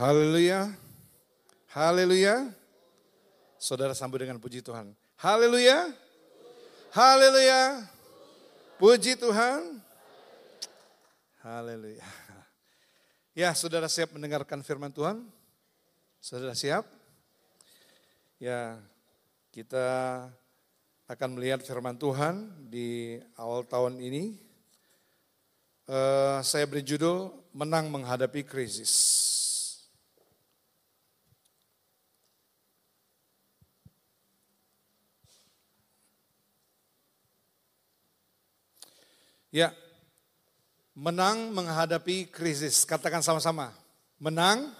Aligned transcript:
Haleluya. 0.00 0.72
Haleluya. 1.76 2.48
Saudara 3.60 3.92
sambut 3.92 4.16
dengan 4.16 4.40
puji 4.40 4.64
Tuhan. 4.64 4.96
Haleluya. 5.20 5.92
Haleluya. 6.88 7.84
Puji 8.80 9.20
Tuhan. 9.20 9.76
Haleluya. 11.44 12.00
Ya, 13.36 13.52
saudara 13.52 13.92
siap 13.92 14.16
mendengarkan 14.16 14.64
firman 14.64 14.88
Tuhan? 14.88 15.20
Saudara 16.16 16.56
siap? 16.56 16.88
Ya, 18.40 18.80
kita 19.52 19.84
akan 21.12 21.36
melihat 21.36 21.60
firman 21.60 22.00
Tuhan 22.00 22.48
di 22.72 23.20
awal 23.36 23.68
tahun 23.68 24.00
ini. 24.00 24.32
Uh, 25.84 26.40
saya 26.40 26.64
beri 26.64 26.88
judul 26.88 27.36
Menang 27.52 27.92
Menghadapi 27.92 28.48
Krisis. 28.48 29.28
Ya, 39.50 39.74
menang 40.94 41.50
menghadapi 41.50 42.30
krisis. 42.30 42.86
Katakan 42.86 43.18
sama-sama, 43.18 43.74
menang 44.22 44.70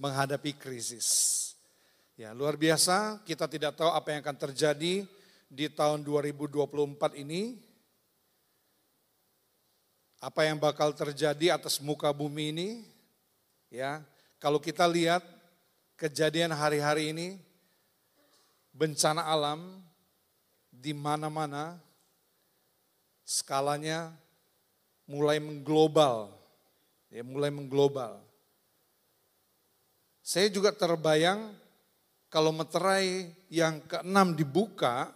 menghadapi 0.00 0.56
krisis. 0.56 1.36
Ya, 2.16 2.32
luar 2.32 2.56
biasa, 2.56 3.20
kita 3.28 3.44
tidak 3.44 3.76
tahu 3.76 3.92
apa 3.92 4.08
yang 4.12 4.20
akan 4.24 4.36
terjadi 4.48 5.04
di 5.52 5.66
tahun 5.68 6.00
2024 6.00 7.20
ini. 7.20 7.60
Apa 10.20 10.48
yang 10.48 10.56
bakal 10.56 10.96
terjadi 10.96 11.60
atas 11.60 11.76
muka 11.80 12.08
bumi 12.12 12.52
ini. 12.56 12.70
Ya, 13.68 14.00
kalau 14.40 14.60
kita 14.60 14.88
lihat 14.88 15.20
kejadian 16.00 16.56
hari-hari 16.56 17.12
ini, 17.12 17.28
bencana 18.72 19.28
alam 19.28 19.80
di 20.72 20.96
mana-mana 20.96 21.76
skalanya 23.30 24.10
mulai 25.06 25.38
mengglobal, 25.38 26.34
ya 27.14 27.22
mulai 27.22 27.54
mengglobal. 27.54 28.18
Saya 30.18 30.50
juga 30.50 30.74
terbayang 30.74 31.54
kalau 32.26 32.50
meterai 32.50 33.30
yang 33.46 33.78
keenam 33.86 34.34
dibuka, 34.34 35.14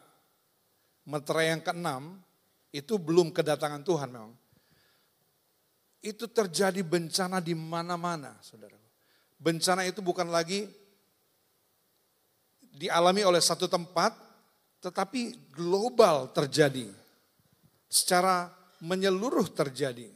meterai 1.03 1.59
yang 1.59 1.63
keenam 1.67 2.23
itu 2.71 2.95
belum 3.03 3.35
kedatangan 3.35 3.83
Tuhan 3.83 4.11
memang. 4.15 4.35
Itu 5.99 6.31
terjadi 6.31 6.87
bencana 6.87 7.43
di 7.43 7.59
mana-mana, 7.59 8.39
saudara. 8.47 8.79
Bencana 9.43 9.83
itu 9.91 9.99
bukan 9.99 10.31
lagi 10.31 10.71
dialami 12.75 13.27
oleh 13.27 13.43
satu 13.43 13.67
tempat, 13.67 14.15
tetapi 14.83 15.51
global 15.55 16.31
terjadi 16.31 17.04
secara 17.95 18.51
menyeluruh 18.83 19.47
terjadi. 19.55 20.11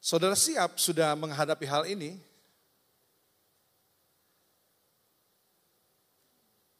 Saudara 0.00 0.32
siap 0.32 0.80
sudah 0.80 1.12
menghadapi 1.12 1.68
hal 1.68 1.84
ini? 1.84 2.16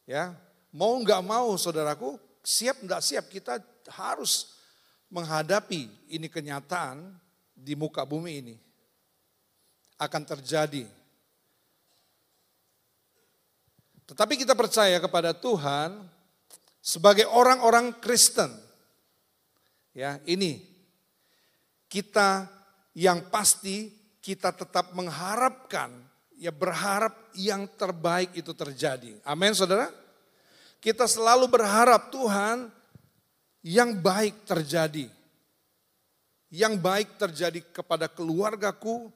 Ya, 0.09 0.33
mau 0.73 0.97
nggak 0.97 1.21
mau 1.25 1.53
saudaraku, 1.61 2.17
siap 2.41 2.81
nggak 2.81 3.05
siap 3.05 3.29
kita 3.29 3.61
harus 3.93 4.57
menghadapi 5.13 5.89
ini 6.09 6.29
kenyataan 6.29 7.17
di 7.53 7.77
muka 7.77 8.05
bumi 8.05 8.41
ini. 8.41 8.57
Akan 10.01 10.25
terjadi. 10.25 10.89
Tetapi 14.05 14.37
kita 14.37 14.53
percaya 14.53 15.01
kepada 15.01 15.33
Tuhan 15.33 16.14
sebagai 16.85 17.25
orang-orang 17.25 17.97
Kristen, 17.97 18.53
ya 19.97 20.21
ini 20.29 20.61
kita 21.89 22.45
yang 22.93 23.33
pasti 23.33 23.89
kita 24.21 24.53
tetap 24.53 24.93
mengharapkan, 24.93 25.89
ya 26.37 26.53
berharap 26.53 27.33
yang 27.33 27.65
terbaik 27.81 28.37
itu 28.37 28.53
terjadi. 28.53 29.17
Amin 29.25 29.57
saudara. 29.57 29.89
Kita 30.85 31.09
selalu 31.09 31.49
berharap 31.49 32.13
Tuhan 32.13 32.69
yang 33.65 33.97
baik 33.97 34.45
terjadi. 34.45 35.09
Yang 36.53 36.75
baik 36.79 37.09
terjadi 37.17 37.61
kepada 37.73 38.07
keluargaku, 38.07 39.09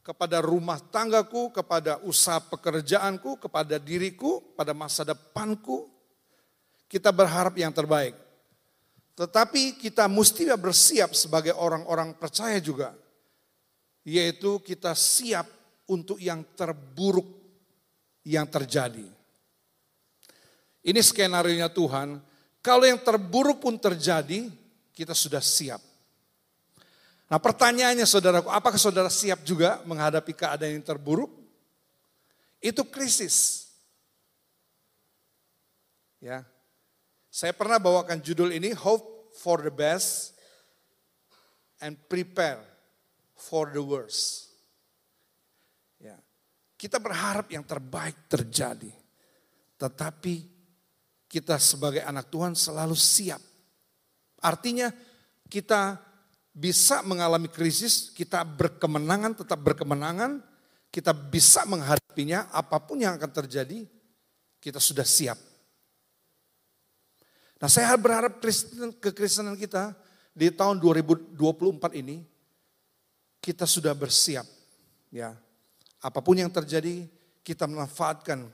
kepada 0.00 0.40
rumah 0.40 0.80
tanggaku, 0.80 1.52
kepada 1.52 2.00
usaha 2.02 2.40
pekerjaanku, 2.40 3.36
kepada 3.36 3.76
diriku, 3.76 4.40
pada 4.56 4.72
masa 4.72 5.04
depanku, 5.04 5.97
kita 6.88 7.12
berharap 7.12 7.54
yang 7.60 7.70
terbaik. 7.70 8.16
Tetapi 9.14 9.76
kita 9.76 10.08
mesti 10.08 10.48
bersiap 10.56 11.12
sebagai 11.12 11.52
orang-orang 11.52 12.16
percaya 12.16 12.56
juga. 12.58 12.96
Yaitu 14.08 14.58
kita 14.64 14.96
siap 14.96 15.44
untuk 15.84 16.16
yang 16.16 16.40
terburuk 16.56 17.28
yang 18.24 18.48
terjadi. 18.48 19.04
Ini 20.80 21.00
skenario 21.04 21.68
Tuhan. 21.68 22.22
Kalau 22.64 22.84
yang 22.88 23.00
terburuk 23.04 23.60
pun 23.60 23.76
terjadi, 23.76 24.48
kita 24.96 25.12
sudah 25.12 25.44
siap. 25.44 25.82
Nah 27.28 27.36
pertanyaannya 27.36 28.08
saudaraku, 28.08 28.48
apakah 28.48 28.80
saudara 28.80 29.12
siap 29.12 29.44
juga 29.44 29.84
menghadapi 29.84 30.32
keadaan 30.32 30.80
yang 30.80 30.86
terburuk? 30.86 31.28
Itu 32.58 32.88
krisis. 32.88 33.68
Ya, 36.18 36.42
saya 37.38 37.54
pernah 37.54 37.78
bawakan 37.78 38.18
judul 38.18 38.50
ini 38.50 38.74
Hope 38.74 39.30
for 39.38 39.62
the 39.62 39.70
Best 39.70 40.34
and 41.78 41.94
Prepare 42.10 42.58
for 43.38 43.70
the 43.70 43.78
Worst. 43.78 44.50
Ya. 46.02 46.18
Kita 46.74 46.98
berharap 46.98 47.46
yang 47.46 47.62
terbaik 47.62 48.26
terjadi. 48.26 48.90
Tetapi 49.78 50.34
kita 51.30 51.62
sebagai 51.62 52.02
anak 52.02 52.26
Tuhan 52.26 52.58
selalu 52.58 52.98
siap. 52.98 53.38
Artinya 54.42 54.90
kita 55.46 55.94
bisa 56.50 57.06
mengalami 57.06 57.46
krisis, 57.46 58.10
kita 58.10 58.42
berkemenangan, 58.42 59.38
tetap 59.38 59.62
berkemenangan, 59.62 60.42
kita 60.90 61.14
bisa 61.14 61.62
menghadapinya, 61.70 62.50
apa 62.50 62.82
pun 62.82 62.98
yang 62.98 63.14
akan 63.14 63.30
terjadi, 63.30 63.86
kita 64.58 64.82
sudah 64.82 65.06
siap. 65.06 65.47
Nah 67.58 67.66
saya 67.66 67.98
berharap 67.98 68.38
Kristen, 68.38 68.94
kekristenan 69.02 69.58
kita 69.58 69.90
di 70.30 70.46
tahun 70.54 70.78
2024 70.78 71.34
ini 71.98 72.22
kita 73.42 73.66
sudah 73.66 73.90
bersiap. 73.98 74.46
ya 75.10 75.34
Apa 75.98 76.22
pun 76.22 76.38
yang 76.38 76.50
terjadi 76.50 77.02
kita 77.42 77.66
memanfaatkan 77.66 78.46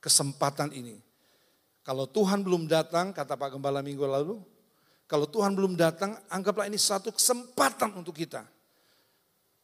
kesempatan 0.00 0.76
ini. 0.76 1.00
Kalau 1.80 2.04
Tuhan 2.04 2.44
belum 2.44 2.68
datang, 2.68 3.16
kata 3.16 3.40
Pak 3.40 3.56
Gembala 3.56 3.80
minggu 3.80 4.04
lalu, 4.04 4.36
kalau 5.08 5.24
Tuhan 5.24 5.56
belum 5.56 5.74
datang, 5.80 6.14
anggaplah 6.28 6.68
ini 6.68 6.76
satu 6.76 7.10
kesempatan 7.10 7.96
untuk 7.96 8.12
kita. 8.14 8.44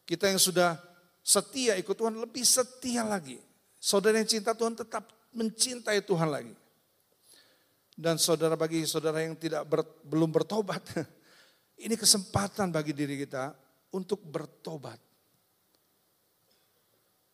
Kita 0.03 0.27
yang 0.27 0.41
sudah 0.41 0.81
setia 1.21 1.77
ikut 1.77 1.93
Tuhan 1.93 2.17
lebih 2.17 2.41
setia 2.41 3.05
lagi. 3.05 3.37
Saudara 3.77 4.17
yang 4.17 4.27
cinta 4.27 4.57
Tuhan 4.57 4.73
tetap 4.73 5.07
mencintai 5.31 6.01
Tuhan 6.01 6.29
lagi. 6.33 6.55
Dan 7.97 8.21
saudara 8.21 8.53
bagi 8.53 8.85
saudara 8.85 9.25
yang 9.25 9.33
tidak 9.33 9.65
ber, 9.65 9.81
belum 10.05 10.29
bertobat, 10.29 10.85
ini 11.85 11.97
kesempatan 11.97 12.69
bagi 12.69 12.93
diri 12.93 13.17
kita 13.17 13.57
untuk 13.89 14.21
bertobat. 14.21 15.01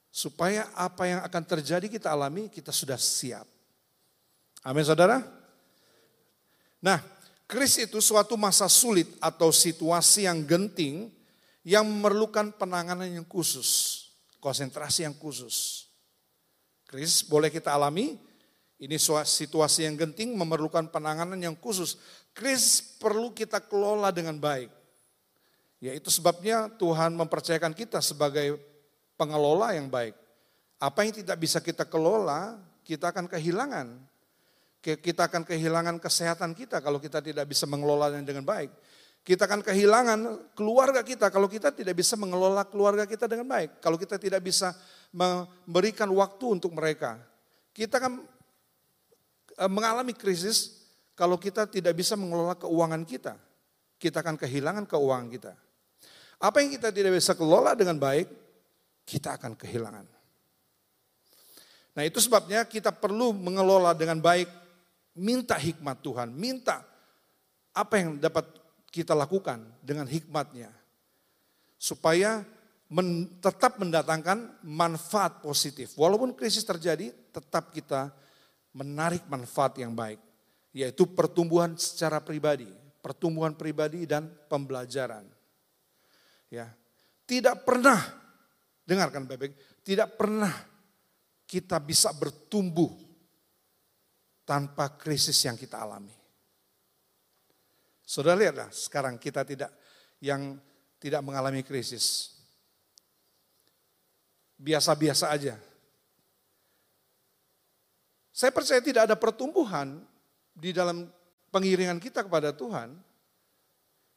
Supaya 0.08 0.72
apa 0.72 1.04
yang 1.04 1.20
akan 1.20 1.44
terjadi 1.44 1.92
kita 1.92 2.16
alami, 2.16 2.48
kita 2.48 2.72
sudah 2.72 2.96
siap. 2.96 3.44
Amin 4.64 4.88
saudara. 4.88 5.20
Nah, 6.80 7.04
kris 7.44 7.84
itu 7.84 8.00
suatu 8.00 8.40
masa 8.40 8.72
sulit 8.72 9.12
atau 9.20 9.52
situasi 9.52 10.32
yang 10.32 10.48
genting 10.48 11.12
yang 11.68 11.84
memerlukan 11.84 12.56
penanganan 12.56 13.12
yang 13.12 13.28
khusus, 13.28 14.00
konsentrasi 14.40 15.04
yang 15.04 15.16
khusus. 15.16 15.88
Kris 16.88 17.24
boleh 17.26 17.52
kita 17.52 17.76
alami, 17.76 18.16
ini 18.82 18.98
situasi 19.00 19.86
yang 19.86 19.96
genting 19.96 20.34
memerlukan 20.34 20.90
penanganan 20.90 21.38
yang 21.38 21.56
khusus. 21.56 21.96
Kris 22.34 22.82
perlu 22.98 23.30
kita 23.32 23.62
kelola 23.62 24.10
dengan 24.10 24.36
baik. 24.42 24.72
Ya 25.84 25.92
itu 25.92 26.08
sebabnya 26.08 26.72
Tuhan 26.80 27.12
mempercayakan 27.14 27.76
kita 27.76 28.00
sebagai 28.00 28.56
pengelola 29.20 29.76
yang 29.76 29.92
baik. 29.92 30.16
Apa 30.80 31.04
yang 31.04 31.16
tidak 31.16 31.38
bisa 31.40 31.60
kita 31.60 31.84
kelola, 31.88 32.60
kita 32.88 33.12
akan 33.12 33.28
kehilangan. 33.28 33.88
Kita 34.84 35.32
akan 35.32 35.48
kehilangan 35.48 35.96
kesehatan 36.04 36.52
kita 36.52 36.84
kalau 36.84 37.00
kita 37.00 37.24
tidak 37.24 37.48
bisa 37.48 37.64
mengelolanya 37.64 38.20
dengan 38.20 38.44
baik. 38.44 38.68
Kita 39.24 39.48
akan 39.48 39.64
kehilangan 39.64 40.20
keluarga 40.52 41.00
kita 41.00 41.32
kalau 41.32 41.48
kita 41.48 41.72
tidak 41.72 41.96
bisa 41.96 42.20
mengelola 42.20 42.68
keluarga 42.68 43.08
kita 43.08 43.32
dengan 43.32 43.48
baik. 43.48 43.80
Kalau 43.80 43.96
kita 43.96 44.20
tidak 44.20 44.44
bisa 44.44 44.76
memberikan 45.16 46.12
waktu 46.12 46.60
untuk 46.60 46.76
mereka. 46.76 47.16
Kita 47.72 48.04
akan 48.04 48.33
mengalami 49.70 50.14
krisis 50.16 50.84
kalau 51.14 51.38
kita 51.38 51.70
tidak 51.70 51.94
bisa 51.94 52.18
mengelola 52.18 52.58
keuangan 52.58 53.04
kita. 53.06 53.34
Kita 53.98 54.20
akan 54.20 54.36
kehilangan 54.36 54.86
keuangan 54.90 55.28
kita. 55.32 55.54
Apa 56.44 56.60
yang 56.60 56.76
kita 56.76 56.92
tidak 56.92 57.16
bisa 57.16 57.38
kelola 57.38 57.72
dengan 57.72 57.96
baik, 57.96 58.28
kita 59.08 59.40
akan 59.40 59.56
kehilangan. 59.56 60.06
Nah 61.94 62.04
itu 62.04 62.20
sebabnya 62.20 62.66
kita 62.66 62.90
perlu 62.90 63.32
mengelola 63.32 63.94
dengan 63.94 64.20
baik, 64.20 64.50
minta 65.22 65.56
hikmat 65.56 66.02
Tuhan, 66.02 66.34
minta 66.34 66.82
apa 67.72 67.94
yang 68.02 68.18
dapat 68.18 68.50
kita 68.90 69.14
lakukan 69.14 69.62
dengan 69.80 70.10
hikmatnya. 70.10 70.74
Supaya 71.78 72.42
men, 72.90 73.40
tetap 73.40 73.78
mendatangkan 73.78 74.66
manfaat 74.66 75.40
positif. 75.40 75.94
Walaupun 75.96 76.34
krisis 76.34 76.66
terjadi, 76.66 77.14
tetap 77.30 77.70
kita 77.72 78.10
menarik 78.74 79.26
manfaat 79.30 79.78
yang 79.80 79.94
baik. 79.94 80.20
Yaitu 80.74 81.06
pertumbuhan 81.14 81.78
secara 81.78 82.18
pribadi, 82.18 82.66
pertumbuhan 83.00 83.54
pribadi 83.54 84.10
dan 84.10 84.26
pembelajaran. 84.50 85.22
Ya, 86.50 86.70
tidak 87.30 87.62
pernah, 87.62 88.02
dengarkan 88.86 89.30
baik-baik, 89.30 89.54
tidak 89.86 90.18
pernah 90.18 90.54
kita 91.46 91.78
bisa 91.78 92.10
bertumbuh 92.18 92.90
tanpa 94.42 94.98
krisis 94.98 95.38
yang 95.46 95.54
kita 95.54 95.78
alami. 95.78 96.14
Saudara 98.04 98.36
lihatlah 98.36 98.70
sekarang 98.74 99.16
kita 99.22 99.48
tidak 99.48 99.72
yang 100.20 100.60
tidak 101.00 101.22
mengalami 101.24 101.64
krisis. 101.64 102.36
Biasa-biasa 104.60 105.32
aja. 105.32 105.56
Saya 108.34 108.50
percaya 108.50 108.82
tidak 108.82 109.06
ada 109.06 109.14
pertumbuhan 109.14 110.02
di 110.58 110.74
dalam 110.74 111.06
pengiringan 111.54 112.02
kita 112.02 112.26
kepada 112.26 112.50
Tuhan. 112.50 112.98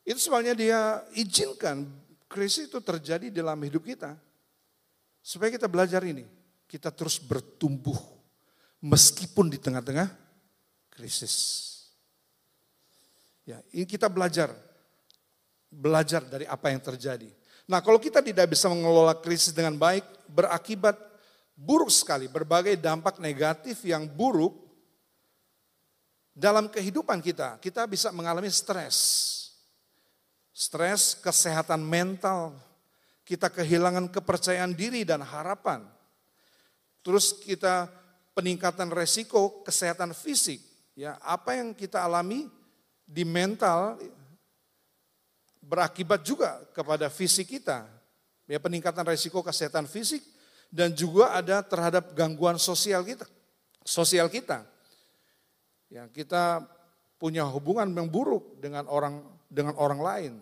Itu 0.08 0.16
sebabnya 0.16 0.56
dia 0.56 1.04
izinkan 1.12 1.84
krisis 2.24 2.72
itu 2.72 2.80
terjadi 2.80 3.28
dalam 3.28 3.60
hidup 3.60 3.84
kita. 3.84 4.16
Supaya 5.20 5.52
kita 5.52 5.68
belajar 5.68 6.00
ini. 6.00 6.24
Kita 6.64 6.88
terus 6.88 7.20
bertumbuh. 7.20 7.98
Meskipun 8.80 9.52
di 9.52 9.60
tengah-tengah 9.60 10.08
krisis. 10.88 11.34
Ya, 13.44 13.60
ini 13.76 13.84
kita 13.84 14.08
belajar. 14.08 14.48
Belajar 15.68 16.24
dari 16.24 16.48
apa 16.48 16.72
yang 16.72 16.80
terjadi. 16.80 17.28
Nah 17.66 17.82
kalau 17.82 17.98
kita 17.98 18.22
tidak 18.22 18.48
bisa 18.48 18.70
mengelola 18.70 19.12
krisis 19.18 19.50
dengan 19.50 19.74
baik, 19.74 20.06
berakibat 20.30 20.94
buruk 21.56 21.88
sekali. 21.88 22.28
Berbagai 22.28 22.76
dampak 22.76 23.16
negatif 23.18 23.80
yang 23.88 24.04
buruk 24.04 24.52
dalam 26.36 26.68
kehidupan 26.68 27.24
kita. 27.24 27.56
Kita 27.58 27.88
bisa 27.88 28.12
mengalami 28.12 28.52
stres. 28.52 29.32
Stres, 30.52 31.16
kesehatan 31.16 31.80
mental, 31.84 32.56
kita 33.24 33.52
kehilangan 33.52 34.08
kepercayaan 34.12 34.72
diri 34.72 35.04
dan 35.04 35.20
harapan. 35.24 35.84
Terus 37.04 37.36
kita 37.36 37.88
peningkatan 38.32 38.92
resiko 38.92 39.64
kesehatan 39.64 40.12
fisik. 40.16 40.60
Ya, 40.96 41.20
apa 41.20 41.60
yang 41.60 41.76
kita 41.76 42.00
alami 42.00 42.48
di 43.04 43.20
mental 43.20 44.00
berakibat 45.60 46.24
juga 46.24 46.56
kepada 46.72 47.12
fisik 47.12 47.52
kita. 47.52 47.84
Ya, 48.48 48.56
peningkatan 48.56 49.04
resiko 49.04 49.44
kesehatan 49.44 49.84
fisik 49.84 50.24
dan 50.70 50.92
juga 50.92 51.32
ada 51.34 51.62
terhadap 51.62 52.12
gangguan 52.12 52.60
sosial 52.60 53.02
kita. 53.02 53.26
Sosial 53.86 54.26
kita. 54.26 54.66
Ya, 55.86 56.10
kita 56.10 56.66
punya 57.16 57.46
hubungan 57.46 57.88
yang 57.94 58.10
buruk 58.10 58.58
dengan 58.58 58.84
orang 58.90 59.22
dengan 59.46 59.78
orang 59.78 60.00
lain. 60.02 60.34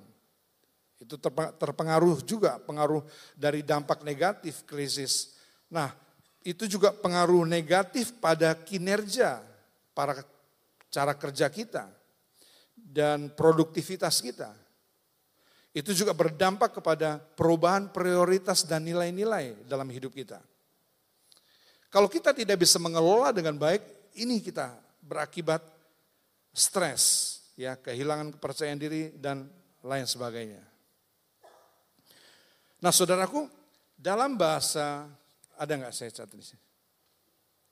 Itu 0.99 1.21
terpengaruh 1.61 2.25
juga 2.25 2.56
pengaruh 2.62 3.05
dari 3.37 3.61
dampak 3.61 4.00
negatif 4.00 4.65
krisis. 4.65 5.37
Nah, 5.69 5.93
itu 6.41 6.65
juga 6.65 6.93
pengaruh 6.93 7.44
negatif 7.44 8.17
pada 8.21 8.56
kinerja 8.56 9.44
para 9.93 10.25
cara 10.88 11.12
kerja 11.12 11.49
kita 11.53 11.88
dan 12.75 13.32
produktivitas 13.32 14.21
kita. 14.25 14.63
Itu 15.75 15.91
juga 15.91 16.15
berdampak 16.15 16.79
kepada 16.79 17.19
perubahan 17.19 17.91
prioritas 17.91 18.62
dan 18.62 18.87
nilai-nilai 18.87 19.67
dalam 19.67 19.91
hidup 19.91 20.15
kita. 20.15 20.38
Kalau 21.91 22.06
kita 22.06 22.31
tidak 22.31 22.62
bisa 22.62 22.79
mengelola 22.79 23.35
dengan 23.35 23.59
baik, 23.59 23.82
ini 24.15 24.38
kita 24.38 24.71
berakibat 25.03 25.67
stres, 26.55 27.38
ya 27.59 27.75
kehilangan 27.75 28.38
kepercayaan 28.38 28.79
diri 28.79 29.11
dan 29.19 29.50
lain 29.82 30.06
sebagainya. 30.06 30.62
Nah 32.79 32.94
saudaraku, 32.94 33.50
dalam 33.99 34.38
bahasa, 34.38 35.11
ada 35.59 35.73
nggak 35.75 35.94
saya 35.94 36.11
catat 36.15 36.38
di 36.38 36.47
sini? 36.55 36.65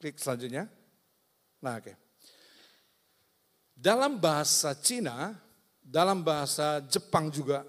Klik 0.02 0.18
selanjutnya. 0.18 0.66
Nah 1.62 1.78
oke. 1.78 1.84
Okay. 1.86 1.96
Dalam 3.78 4.22
bahasa 4.22 4.74
Cina, 4.78 5.34
dalam 5.82 6.22
bahasa 6.22 6.78
Jepang 6.86 7.30
juga, 7.30 7.66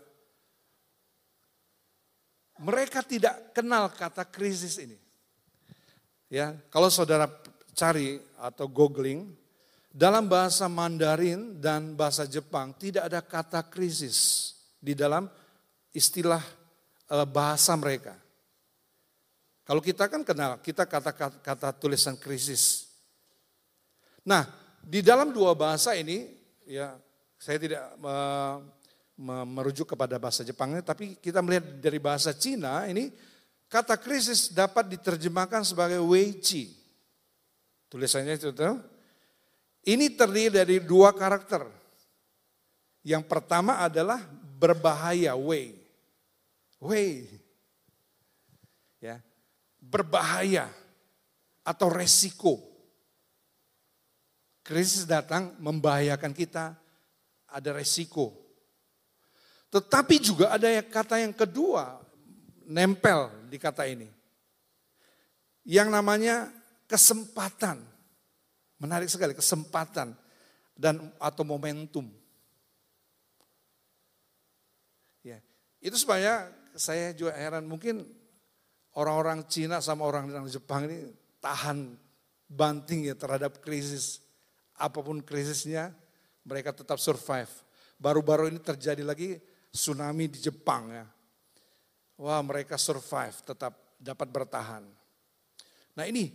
mereka 2.64 3.04
tidak 3.04 3.52
kenal 3.52 3.92
kata 3.92 4.24
krisis 4.24 4.80
ini. 4.80 4.96
Ya, 6.32 6.56
kalau 6.72 6.90
saudara 6.90 7.30
cari 7.76 8.18
atau 8.40 8.66
googling, 8.66 9.30
dalam 9.94 10.26
bahasa 10.26 10.66
Mandarin 10.66 11.62
dan 11.62 11.94
bahasa 11.94 12.26
Jepang 12.26 12.74
tidak 12.74 13.06
ada 13.06 13.22
kata 13.22 13.62
krisis 13.70 14.50
di 14.82 14.98
dalam 14.98 15.30
istilah 15.94 16.42
eh, 17.14 17.28
bahasa 17.30 17.78
mereka. 17.78 18.18
Kalau 19.64 19.80
kita 19.80 20.12
kan 20.12 20.28
kenal, 20.28 20.60
kita 20.60 20.84
kata-kata 20.84 21.72
tulisan 21.80 22.20
krisis. 22.20 22.92
Nah, 24.28 24.44
di 24.84 25.00
dalam 25.00 25.32
dua 25.32 25.56
bahasa 25.56 25.96
ini, 25.96 26.28
ya 26.68 27.00
saya 27.40 27.58
tidak 27.60 27.84
uh, 28.04 28.60
merujuk 29.24 29.96
kepada 29.96 30.20
bahasa 30.20 30.44
Jepangnya, 30.44 30.84
tapi 30.84 31.16
kita 31.16 31.40
melihat 31.40 31.80
dari 31.80 32.00
bahasa 32.04 32.36
Cina 32.36 32.84
ini 32.92 33.08
kata 33.72 33.96
krisis 33.96 34.52
dapat 34.52 34.92
diterjemahkan 34.92 35.64
sebagai 35.64 36.04
weiqi. 36.04 36.76
Tulisannya 37.88 38.36
itu 38.36 38.52
tuh. 38.52 38.76
Ini 39.84 40.16
terdiri 40.16 40.52
dari 40.52 40.78
dua 40.84 41.16
karakter. 41.16 41.64
Yang 43.04 43.24
pertama 43.28 43.84
adalah 43.84 44.20
berbahaya, 44.60 45.36
wei. 45.36 45.76
Wei. 46.80 47.28
Ya. 49.00 49.20
Berbahaya 49.80 50.72
atau 51.64 51.92
resiko. 51.92 52.60
Krisis 54.64 55.04
datang 55.04 55.52
membahayakan 55.60 56.32
kita, 56.32 56.76
ada 57.52 57.70
resiko. 57.76 58.43
Tetapi 59.74 60.22
juga 60.22 60.54
ada 60.54 60.70
kata 60.86 61.18
yang 61.18 61.34
kedua, 61.34 61.98
nempel 62.70 63.34
di 63.50 63.58
kata 63.58 63.90
ini. 63.90 64.06
Yang 65.66 65.90
namanya 65.90 66.54
kesempatan. 66.86 67.82
Menarik 68.78 69.10
sekali, 69.10 69.34
kesempatan 69.34 70.14
dan 70.78 71.10
atau 71.18 71.42
momentum. 71.42 72.06
Ya, 75.26 75.42
itu 75.82 75.98
supaya 75.98 76.54
saya 76.78 77.16
juga 77.18 77.34
heran 77.34 77.66
mungkin 77.66 78.06
orang-orang 78.94 79.42
Cina 79.50 79.82
sama 79.82 80.06
orang 80.06 80.30
Jepang 80.52 80.86
ini 80.86 81.10
tahan 81.42 81.98
banting 82.46 83.10
ya 83.10 83.16
terhadap 83.18 83.58
krisis 83.64 84.22
apa 84.78 85.00
pun 85.02 85.22
krisisnya, 85.24 85.96
mereka 86.44 86.76
tetap 86.76 87.00
survive. 87.00 87.50
Baru-baru 87.98 88.52
ini 88.52 88.60
terjadi 88.60 89.02
lagi 89.06 89.40
tsunami 89.74 90.30
di 90.30 90.38
Jepang 90.38 90.94
ya. 90.94 91.06
Wah 92.22 92.40
mereka 92.46 92.78
survive, 92.78 93.34
tetap 93.42 93.74
dapat 93.98 94.30
bertahan. 94.30 94.86
Nah 95.98 96.06
ini 96.06 96.30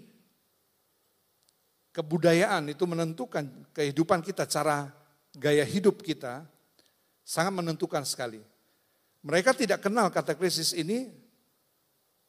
kebudayaan 1.94 2.74
itu 2.74 2.82
menentukan 2.82 3.46
kehidupan 3.70 4.20
kita, 4.26 4.44
cara 4.50 4.90
gaya 5.38 5.62
hidup 5.62 6.02
kita 6.02 6.42
sangat 7.22 7.62
menentukan 7.62 8.02
sekali. 8.02 8.42
Mereka 9.22 9.54
tidak 9.54 9.86
kenal 9.86 10.10
kata 10.10 10.34
krisis 10.34 10.74
ini 10.74 11.10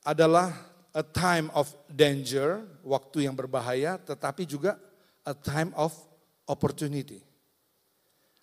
adalah 0.05 0.53
a 0.93 1.05
time 1.05 1.49
of 1.53 1.69
danger, 1.89 2.65
waktu 2.85 3.29
yang 3.29 3.37
berbahaya, 3.37 3.97
tetapi 4.01 4.45
juga 4.45 4.77
a 5.25 5.33
time 5.33 5.69
of 5.77 5.93
opportunity. 6.49 7.21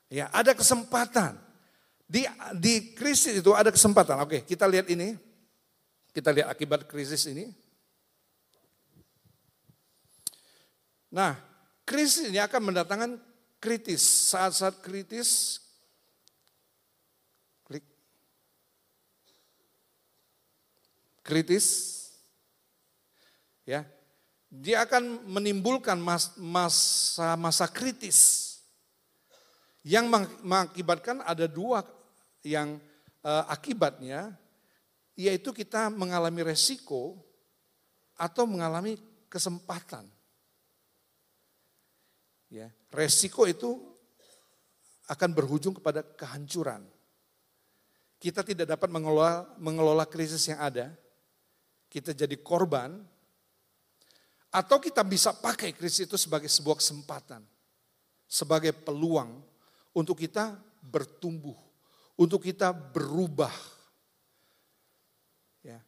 Ya, 0.07 0.31
ada 0.31 0.55
kesempatan. 0.55 1.46
Di, 2.07 2.23
di 2.55 2.95
krisis 2.95 3.43
itu 3.43 3.51
ada 3.51 3.75
kesempatan. 3.75 4.23
Oke, 4.23 4.47
kita 4.47 4.63
lihat 4.71 4.87
ini. 4.87 5.19
Kita 6.15 6.31
lihat 6.31 6.49
akibat 6.55 6.87
krisis 6.87 7.27
ini. 7.27 7.51
Nah, 11.11 11.35
krisis 11.83 12.31
ini 12.31 12.39
akan 12.39 12.71
mendatangkan 12.71 13.19
kritis. 13.59 14.07
Saat-saat 14.31 14.79
kritis, 14.87 15.59
klik. 17.67 17.83
Kritis, 21.27 21.67
ya, 23.67 23.83
dia 24.47 24.87
akan 24.87 25.27
menimbulkan 25.27 25.99
masa-masa 26.39 27.67
kritis 27.67 28.46
yang 29.87 30.11
mengakibatkan 30.43 31.23
ada 31.23 31.47
dua 31.47 31.87
yang 32.43 32.83
uh, 33.23 33.47
akibatnya 33.47 34.35
yaitu 35.15 35.55
kita 35.55 35.87
mengalami 35.95 36.43
resiko 36.43 37.15
atau 38.19 38.51
mengalami 38.51 38.99
kesempatan. 39.31 40.11
Ya, 42.51 42.75
resiko 42.91 43.47
itu 43.47 43.79
akan 45.07 45.31
berujung 45.31 45.79
kepada 45.79 46.03
kehancuran. 46.03 46.83
Kita 48.19 48.43
tidak 48.43 48.75
dapat 48.75 48.91
mengelola, 48.91 49.47
mengelola 49.55 50.03
krisis 50.03 50.51
yang 50.51 50.59
ada. 50.59 50.91
Kita 51.87 52.11
jadi 52.11 52.35
korban. 52.43 53.07
Atau 54.51 54.83
kita 54.83 55.07
bisa 55.07 55.31
pakai 55.31 55.71
krisis 55.71 56.11
itu 56.11 56.19
sebagai 56.19 56.51
sebuah 56.51 56.81
kesempatan. 56.81 57.45
Sebagai 58.27 58.75
peluang 58.75 59.56
untuk 59.97 60.21
kita 60.21 60.53
bertumbuh 60.85 61.57
untuk 62.17 62.41
kita 62.43 62.73
berubah. 62.73 63.53
Ya. 65.61 65.79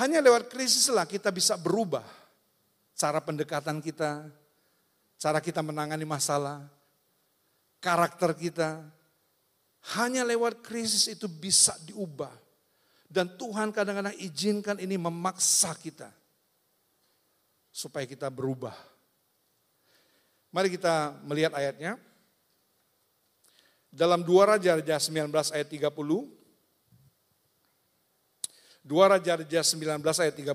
Hanya 0.00 0.24
lewat 0.24 0.48
krisis 0.48 0.88
lah 0.90 1.04
kita 1.04 1.28
bisa 1.30 1.60
berubah. 1.60 2.04
Cara 2.96 3.20
pendekatan 3.20 3.84
kita, 3.84 4.24
cara 5.20 5.38
kita 5.38 5.60
menangani 5.60 6.08
masalah, 6.08 6.64
karakter 7.78 8.32
kita. 8.34 8.82
Hanya 10.00 10.24
lewat 10.24 10.64
krisis 10.64 11.12
itu 11.12 11.28
bisa 11.28 11.76
diubah. 11.84 12.32
Dan 13.04 13.36
Tuhan 13.36 13.68
kadang-kadang 13.68 14.16
izinkan 14.16 14.80
ini 14.80 14.96
memaksa 14.96 15.76
kita. 15.76 16.08
Supaya 17.68 18.08
kita 18.08 18.32
berubah. 18.32 18.72
Mari 20.54 20.72
kita 20.72 21.18
melihat 21.26 21.52
ayatnya 21.52 22.00
dalam 23.94 24.26
dua 24.26 24.58
Raja-Raja 24.58 24.98
19 24.98 25.30
ayat 25.54 25.68
30. 25.70 25.94
Dua 28.82 29.04
Raja-Raja 29.06 29.60
19 29.62 30.02
ayat 30.02 30.34
30. 30.34 30.50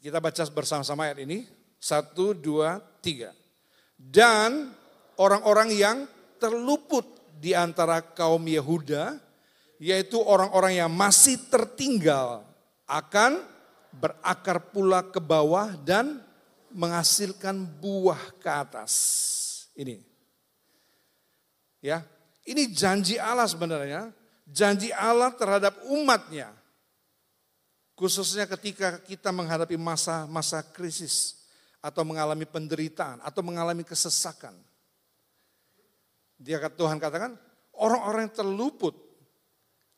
Kita 0.00 0.18
baca 0.18 0.42
bersama-sama 0.48 1.04
ayat 1.04 1.20
ini. 1.28 1.44
Satu, 1.76 2.32
dua, 2.32 2.80
tiga. 3.04 3.36
Dan 3.94 4.72
orang-orang 5.20 5.68
yang 5.76 6.08
terluput 6.40 7.04
di 7.38 7.52
antara 7.52 8.00
kaum 8.00 8.42
Yehuda, 8.42 9.20
yaitu 9.78 10.18
orang-orang 10.18 10.80
yang 10.80 10.90
masih 10.90 11.38
tertinggal, 11.52 12.42
akan 12.88 13.44
berakar 13.94 14.58
pula 14.72 15.04
ke 15.06 15.20
bawah 15.20 15.76
dan 15.84 16.24
menghasilkan 16.72 17.62
buah 17.78 18.18
ke 18.40 18.48
atas. 18.48 18.94
Ini. 19.78 20.07
Ya, 21.78 22.02
ini 22.42 22.70
janji 22.74 23.20
Allah 23.20 23.46
sebenarnya, 23.46 24.10
janji 24.48 24.90
Allah 24.90 25.30
terhadap 25.34 25.78
umatnya. 25.86 26.50
Khususnya 27.98 28.46
ketika 28.46 29.02
kita 29.02 29.34
menghadapi 29.34 29.74
masa-masa 29.74 30.62
krisis 30.62 31.38
atau 31.78 32.02
mengalami 32.06 32.46
penderitaan 32.46 33.22
atau 33.22 33.42
mengalami 33.42 33.82
kesesakan. 33.82 34.54
Dia 36.38 36.62
Tuhan 36.70 37.02
katakan, 37.02 37.34
orang-orang 37.74 38.30
yang 38.30 38.36
terluput 38.38 38.94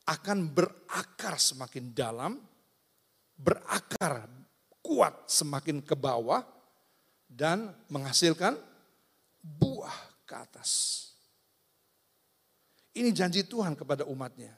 akan 0.09 0.49
berakar 0.49 1.37
semakin 1.37 1.93
dalam, 1.93 2.41
berakar 3.37 4.25
kuat 4.81 5.29
semakin 5.29 5.85
ke 5.85 5.93
bawah 5.93 6.41
dan 7.29 7.71
menghasilkan 7.93 8.57
buah 9.45 10.25
ke 10.25 10.35
atas. 10.35 11.10
Ini 12.91 13.15
janji 13.15 13.47
Tuhan 13.47 13.79
kepada 13.79 14.03
umatnya. 14.07 14.51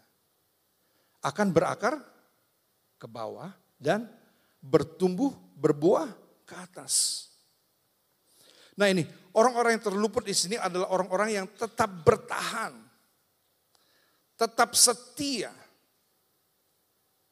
Akan 1.21 1.53
berakar 1.53 2.01
ke 2.97 3.05
bawah 3.05 3.53
dan 3.77 4.09
bertumbuh, 4.65 5.37
berbuah 5.61 6.09
ke 6.49 6.55
atas. 6.57 7.29
Nah 8.81 8.89
ini, 8.89 9.05
orang-orang 9.37 9.77
yang 9.77 9.85
terluput 9.85 10.25
di 10.25 10.33
sini 10.33 10.57
adalah 10.57 10.89
orang-orang 10.89 11.45
yang 11.45 11.47
tetap 11.53 11.93
bertahan. 12.03 12.73
Tetap 14.41 14.73
setia. 14.73 15.53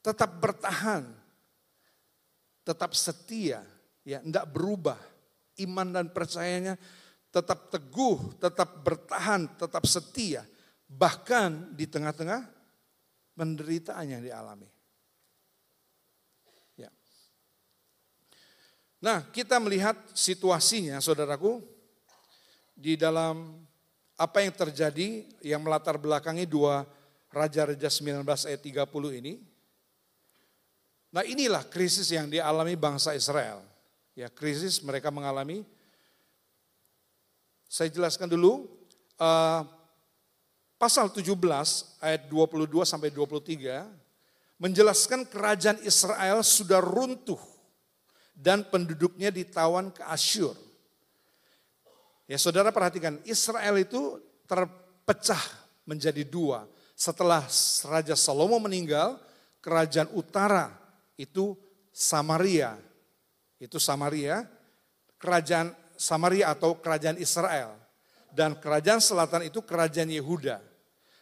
Tetap 0.04 0.36
bertahan. 0.36 1.08
Tetap 2.60 2.92
setia. 2.92 3.64
Ya, 4.04 4.20
tidak 4.20 4.52
berubah. 4.52 5.00
Iman 5.64 5.96
dan 5.96 6.12
percayanya 6.12 6.76
tetap 7.30 7.72
teguh, 7.72 8.36
tetap 8.36 8.84
bertahan, 8.84 9.48
tetap 9.56 9.86
setia 9.88 10.44
Bahkan 10.90 11.78
di 11.78 11.86
tengah-tengah 11.86 12.42
penderitaan 13.38 14.18
yang 14.18 14.22
dialami. 14.22 14.66
Ya. 16.74 16.90
Nah, 18.98 19.30
kita 19.30 19.62
melihat 19.62 19.94
situasinya, 20.10 20.98
saudaraku, 20.98 21.62
di 22.74 22.98
dalam 22.98 23.64
apa 24.20 24.44
yang 24.44 24.52
terjadi 24.52 25.24
yang 25.40 25.64
melatar 25.64 25.96
belakangi 25.96 26.44
dua 26.44 26.84
Raja-Raja 27.32 27.88
19 27.88 28.26
ayat 28.26 28.60
30 28.60 29.20
ini. 29.22 29.40
Nah 31.10 31.24
inilah 31.24 31.64
krisis 31.66 32.10
yang 32.12 32.28
dialami 32.28 32.76
bangsa 32.76 33.16
Israel. 33.16 33.64
Ya 34.12 34.28
krisis 34.28 34.82
mereka 34.84 35.08
mengalami. 35.08 35.64
Saya 37.70 37.86
jelaskan 37.88 38.26
dulu, 38.26 38.66
uh, 39.16 39.62
pasal 40.80 41.12
17 41.12 41.36
ayat 42.00 42.24
22 42.32 42.72
sampai 42.88 43.12
23 43.12 43.84
menjelaskan 44.56 45.28
kerajaan 45.28 45.76
Israel 45.84 46.40
sudah 46.40 46.80
runtuh 46.80 47.40
dan 48.32 48.64
penduduknya 48.64 49.28
ditawan 49.28 49.92
ke 49.92 50.00
Asyur. 50.08 50.56
Ya 52.24 52.40
saudara 52.40 52.72
perhatikan, 52.72 53.20
Israel 53.28 53.76
itu 53.76 54.16
terpecah 54.48 55.42
menjadi 55.84 56.24
dua. 56.24 56.64
Setelah 56.96 57.44
Raja 57.84 58.16
Salomo 58.16 58.56
meninggal, 58.56 59.20
kerajaan 59.60 60.08
utara 60.16 60.72
itu 61.20 61.58
Samaria. 61.92 62.80
Itu 63.60 63.76
Samaria, 63.76 64.48
kerajaan 65.20 65.76
Samaria 65.98 66.48
atau 66.54 66.78
kerajaan 66.78 67.20
Israel. 67.20 67.76
Dan 68.30 68.56
kerajaan 68.56 69.02
selatan 69.02 69.50
itu 69.50 69.58
kerajaan 69.60 70.08
Yehuda. 70.08 70.69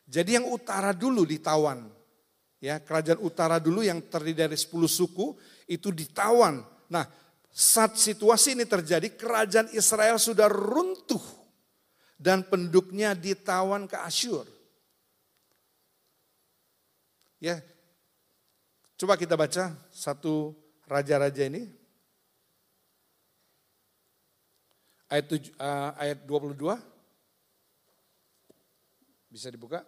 Jadi 0.09 0.41
yang 0.41 0.49
utara 0.49 0.97
dulu 0.97 1.29
ditawan. 1.29 1.85
Ya, 2.59 2.81
kerajaan 2.81 3.21
utara 3.23 3.61
dulu 3.61 3.85
yang 3.85 4.03
terdiri 4.09 4.49
dari 4.49 4.59
10 4.59 4.89
suku 4.89 5.37
itu 5.69 5.93
ditawan. 5.93 6.65
Nah, 6.91 7.07
saat 7.53 7.95
situasi 8.01 8.57
ini 8.57 8.65
terjadi, 8.65 9.15
kerajaan 9.15 9.69
Israel 9.77 10.17
sudah 10.19 10.49
runtuh 10.51 11.23
dan 12.19 12.43
penduduknya 12.43 13.15
ditawan 13.15 13.87
ke 13.87 13.95
Asyur. 14.01 14.49
Ya, 17.39 17.63
coba 18.99 19.15
kita 19.15 19.39
baca 19.39 19.71
satu 19.95 20.57
raja-raja 20.89 21.47
ini. 21.47 21.71
Ayat, 25.07 25.31
7, 25.31 25.41
uh, 25.41 25.47
eh, 25.63 25.91
ayat 26.11 26.19
22. 26.27 26.75
Bisa 29.31 29.49
dibuka? 29.53 29.87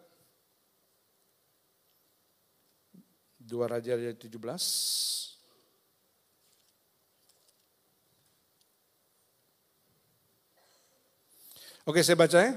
Dua 3.51 3.67
Raja 3.67 3.99
ayat 3.99 4.15
17. 4.15 4.39
Oke, 11.83 12.07
saya 12.07 12.15
baca 12.15 12.39
ya. 12.39 12.53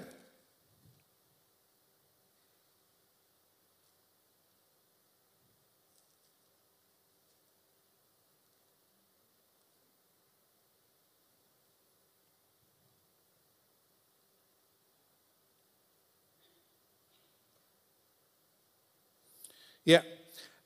Ya, 19.84 20.00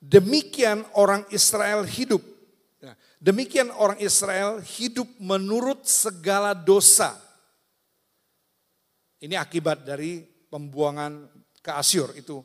demikian 0.02 0.86
orang 0.94 1.26
Israel 1.30 1.82
hidup. 1.86 2.22
Ya, 2.78 2.94
demikian 3.18 3.70
orang 3.74 3.98
Israel 3.98 4.62
hidup 4.62 5.06
menurut 5.18 5.86
segala 5.86 6.54
dosa. 6.54 7.14
Ini 9.18 9.34
akibat 9.34 9.82
dari 9.82 10.22
pembuangan 10.46 11.26
ke 11.58 11.70
Asyur 11.74 12.14
itu. 12.14 12.42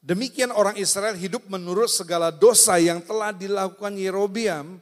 Demikian 0.00 0.48
orang 0.50 0.80
Israel 0.80 1.12
hidup 1.12 1.44
menurut 1.46 1.92
segala 1.92 2.32
dosa 2.32 2.80
yang 2.80 3.04
telah 3.04 3.36
dilakukan 3.36 3.94
Yerobiam. 3.94 4.80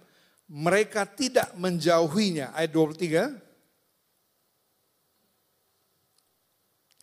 Mereka 0.48 1.04
tidak 1.12 1.52
menjauhinya. 1.58 2.56
Ayat 2.56 2.72
23. 2.72 3.48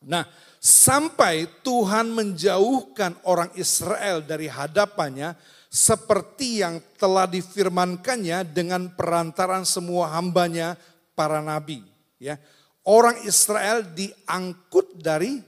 Nah, 0.05 0.29
sampai 0.61 1.49
Tuhan 1.65 2.13
menjauhkan 2.13 3.17
orang 3.25 3.49
Israel 3.57 4.21
dari 4.21 4.45
hadapannya 4.45 5.33
seperti 5.67 6.61
yang 6.63 6.79
telah 6.95 7.27
difirmankannya 7.27 8.47
dengan 8.47 8.93
perantaran 8.93 9.65
semua 9.65 10.13
hambanya 10.15 10.77
para 11.17 11.41
nabi. 11.41 11.83
Ya, 12.21 12.39
orang 12.85 13.25
Israel 13.25 13.83
diangkut 13.83 15.01
dari 15.01 15.41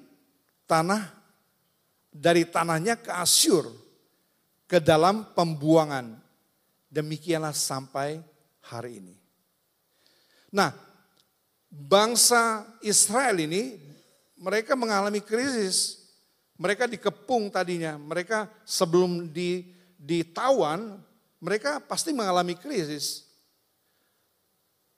tanah 0.68 1.16
dari 2.12 2.44
tanahnya 2.50 2.98
ke 2.98 3.14
Asyur 3.14 3.70
ke 4.66 4.82
dalam 4.82 5.32
pembuangan. 5.38 6.18
Demikianlah 6.90 7.54
sampai 7.54 8.20
hari 8.68 9.00
ini. 9.00 9.16
Nah, 10.52 10.74
bangsa 11.70 12.66
Israel 12.82 13.38
ini 13.38 13.87
mereka 14.38 14.78
mengalami 14.78 15.20
krisis. 15.22 16.06
Mereka 16.58 16.90
dikepung 16.90 17.54
tadinya, 17.54 18.02
mereka 18.02 18.50
sebelum 18.66 19.30
di, 19.30 19.62
ditawan, 19.94 20.98
mereka 21.38 21.78
pasti 21.78 22.10
mengalami 22.10 22.58
krisis. 22.58 23.30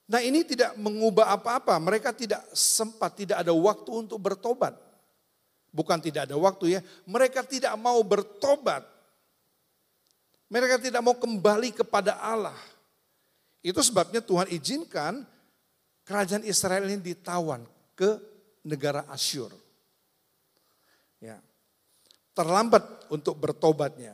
Nah 0.08 0.24
ini 0.24 0.48
tidak 0.48 0.80
mengubah 0.80 1.36
apa-apa, 1.36 1.76
mereka 1.84 2.16
tidak 2.16 2.40
sempat, 2.56 3.12
tidak 3.20 3.44
ada 3.44 3.52
waktu 3.52 3.92
untuk 3.92 4.16
bertobat. 4.24 4.72
Bukan 5.70 6.00
tidak 6.00 6.32
ada 6.32 6.40
waktu 6.40 6.80
ya, 6.80 6.82
mereka 7.04 7.44
tidak 7.44 7.76
mau 7.76 8.00
bertobat. 8.08 8.88
Mereka 10.50 10.82
tidak 10.82 11.04
mau 11.04 11.14
kembali 11.14 11.76
kepada 11.76 12.18
Allah. 12.24 12.58
Itu 13.62 13.84
sebabnya 13.84 14.24
Tuhan 14.24 14.50
izinkan 14.50 15.28
kerajaan 16.08 16.42
Israel 16.48 16.90
ini 16.90 17.04
ditawan 17.04 17.68
ke 17.94 18.29
negara 18.70 19.10
Asyur. 19.10 19.50
Ya. 21.18 21.42
Terlambat 22.38 23.10
untuk 23.10 23.36
bertobatnya. 23.42 24.14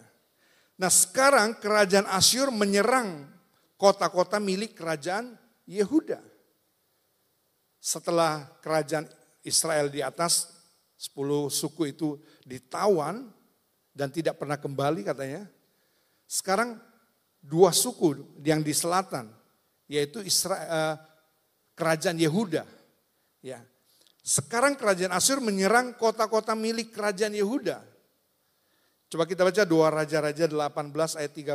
Nah 0.80 0.88
sekarang 0.88 1.60
kerajaan 1.60 2.08
Asyur 2.08 2.50
menyerang 2.56 3.28
kota-kota 3.76 4.40
milik 4.40 4.74
kerajaan 4.80 5.36
Yehuda. 5.68 6.24
Setelah 7.84 8.50
kerajaan 8.64 9.06
Israel 9.46 9.94
di 9.94 10.02
atas, 10.02 10.50
sepuluh 10.98 11.54
suku 11.54 11.94
itu 11.94 12.18
ditawan 12.42 13.30
dan 13.94 14.10
tidak 14.10 14.42
pernah 14.42 14.58
kembali 14.58 15.06
katanya. 15.06 15.46
Sekarang 16.26 16.82
dua 17.38 17.70
suku 17.70 18.42
yang 18.42 18.66
di 18.66 18.74
selatan, 18.74 19.30
yaitu 19.86 20.26
Israel, 20.26 20.66
eh, 20.66 20.96
kerajaan 21.78 22.18
Yehuda. 22.18 22.66
Ya, 23.46 23.62
sekarang 24.26 24.74
kerajaan 24.74 25.14
Asyur 25.14 25.38
menyerang 25.38 25.94
kota-kota 25.94 26.58
milik 26.58 26.90
kerajaan 26.90 27.38
Yehuda. 27.38 27.78
Coba 29.06 29.30
kita 29.30 29.46
baca 29.46 29.62
dua 29.62 29.94
Raja-Raja 29.94 30.50
18 30.50 31.22
ayat 31.22 31.30
13. 31.30 31.54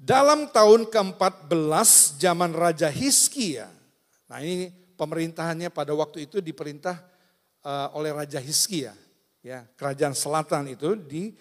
Dalam 0.00 0.48
tahun 0.48 0.88
ke-14 0.88 2.16
zaman 2.16 2.56
Raja 2.56 2.88
Hizkia. 2.88 3.68
Nah 4.32 4.40
ini 4.40 4.72
pemerintahannya 4.96 5.68
pada 5.68 5.92
waktu 5.92 6.24
itu 6.24 6.40
diperintah 6.40 7.04
uh, 7.68 7.92
oleh 7.92 8.16
Raja 8.16 8.40
Hizkia. 8.40 8.96
Ya, 9.44 9.68
kerajaan 9.76 10.16
selatan 10.16 10.72
itu 10.72 10.96
dipimpin 10.96 11.36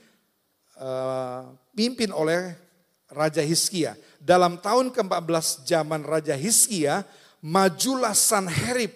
uh, 2.11 2.19
oleh 2.19 2.70
Raja 3.11 3.43
Hizkia. 3.43 3.93
Dalam 4.17 4.59
tahun 4.63 4.95
ke-14 4.95 5.67
zaman 5.67 6.01
Raja 6.07 6.33
Hizkia, 6.33 7.03
majulah 7.43 8.15
Sanherib, 8.15 8.95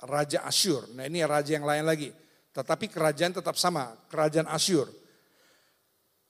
Raja 0.00 0.46
Asyur. 0.46 0.88
Nah 0.96 1.04
ini 1.04 1.20
raja 1.26 1.58
yang 1.58 1.66
lain 1.66 1.84
lagi. 1.84 2.08
Tetapi 2.50 2.88
kerajaan 2.88 3.36
tetap 3.36 3.54
sama, 3.58 3.92
kerajaan 4.08 4.48
Asyur. 4.48 4.88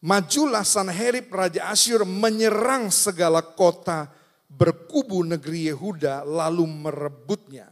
Majulah 0.00 0.64
Sanherib 0.64 1.28
Raja 1.28 1.68
Asyur 1.68 2.08
menyerang 2.08 2.88
segala 2.88 3.44
kota 3.44 4.08
berkubu 4.48 5.22
negeri 5.22 5.70
Yehuda 5.70 6.24
lalu 6.24 6.64
merebutnya. 6.66 7.68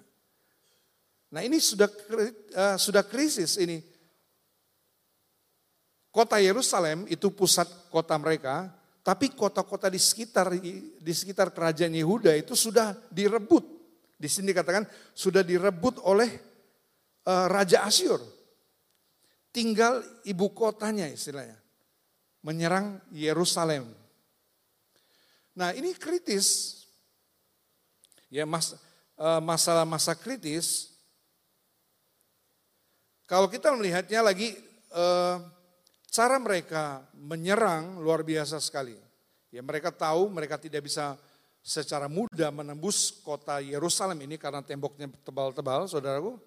Nah 1.32 1.40
ini 1.44 1.56
sudah 1.60 1.88
uh, 1.88 2.76
sudah 2.76 3.02
krisis 3.04 3.56
ini. 3.56 3.80
Kota 6.08 6.40
Yerusalem 6.40 7.04
itu 7.08 7.28
pusat 7.28 7.68
kota 7.92 8.16
mereka, 8.16 8.72
tapi 9.08 9.32
kota-kota 9.32 9.88
di 9.88 9.96
sekitar 9.96 10.52
di 11.00 11.12
sekitar 11.16 11.48
kerajaan 11.48 11.96
Yehuda 11.96 12.36
itu 12.36 12.52
sudah 12.52 12.92
direbut. 13.08 13.64
Di 14.20 14.28
sini 14.28 14.52
dikatakan 14.52 14.84
sudah 15.16 15.40
direbut 15.40 15.96
oleh 16.04 16.28
uh, 17.24 17.48
Raja 17.48 17.88
Asyur. 17.88 18.20
Tinggal 19.48 20.04
ibu 20.28 20.52
kotanya 20.52 21.08
istilahnya. 21.08 21.56
Menyerang 22.44 23.00
Yerusalem. 23.08 23.88
Nah 25.56 25.72
ini 25.72 25.96
kritis. 25.96 26.84
Ya 28.28 28.44
mas, 28.44 28.76
uh, 29.16 29.40
masalah 29.40 29.88
masa 29.88 30.12
kritis. 30.12 30.92
Kalau 33.24 33.48
kita 33.48 33.72
melihatnya 33.72 34.20
lagi 34.20 34.52
uh, 34.92 35.40
Cara 36.08 36.40
mereka 36.40 37.04
menyerang 37.12 38.00
luar 38.00 38.24
biasa 38.24 38.56
sekali. 38.64 38.96
Ya 39.52 39.60
mereka 39.60 39.92
tahu 39.92 40.32
mereka 40.32 40.56
tidak 40.56 40.88
bisa 40.88 41.20
secara 41.60 42.08
mudah 42.08 42.48
menembus 42.48 43.12
kota 43.20 43.60
Yerusalem 43.60 44.24
ini 44.24 44.40
karena 44.40 44.64
temboknya 44.64 45.08
tebal-tebal, 45.24 45.84
saudaraku. 45.84 46.40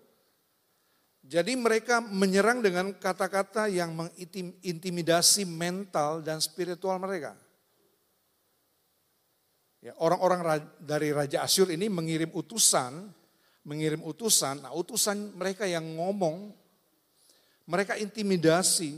Jadi 1.21 1.53
mereka 1.53 2.01
menyerang 2.01 2.65
dengan 2.65 2.89
kata-kata 2.97 3.69
yang 3.69 3.93
mengintimidasi 3.93 5.45
mental 5.45 6.25
dan 6.25 6.41
spiritual 6.41 6.97
mereka. 6.97 7.37
Ya, 9.81 9.93
orang-orang 10.01 10.65
dari 10.81 11.13
Raja 11.13 11.45
Asyur 11.45 11.69
ini 11.69 11.89
mengirim 11.89 12.33
utusan, 12.33 13.13
mengirim 13.65 14.01
utusan, 14.01 14.65
nah 14.65 14.73
utusan 14.73 15.37
mereka 15.37 15.69
yang 15.69 15.85
ngomong, 15.97 16.53
mereka 17.69 17.97
intimidasi, 17.97 18.97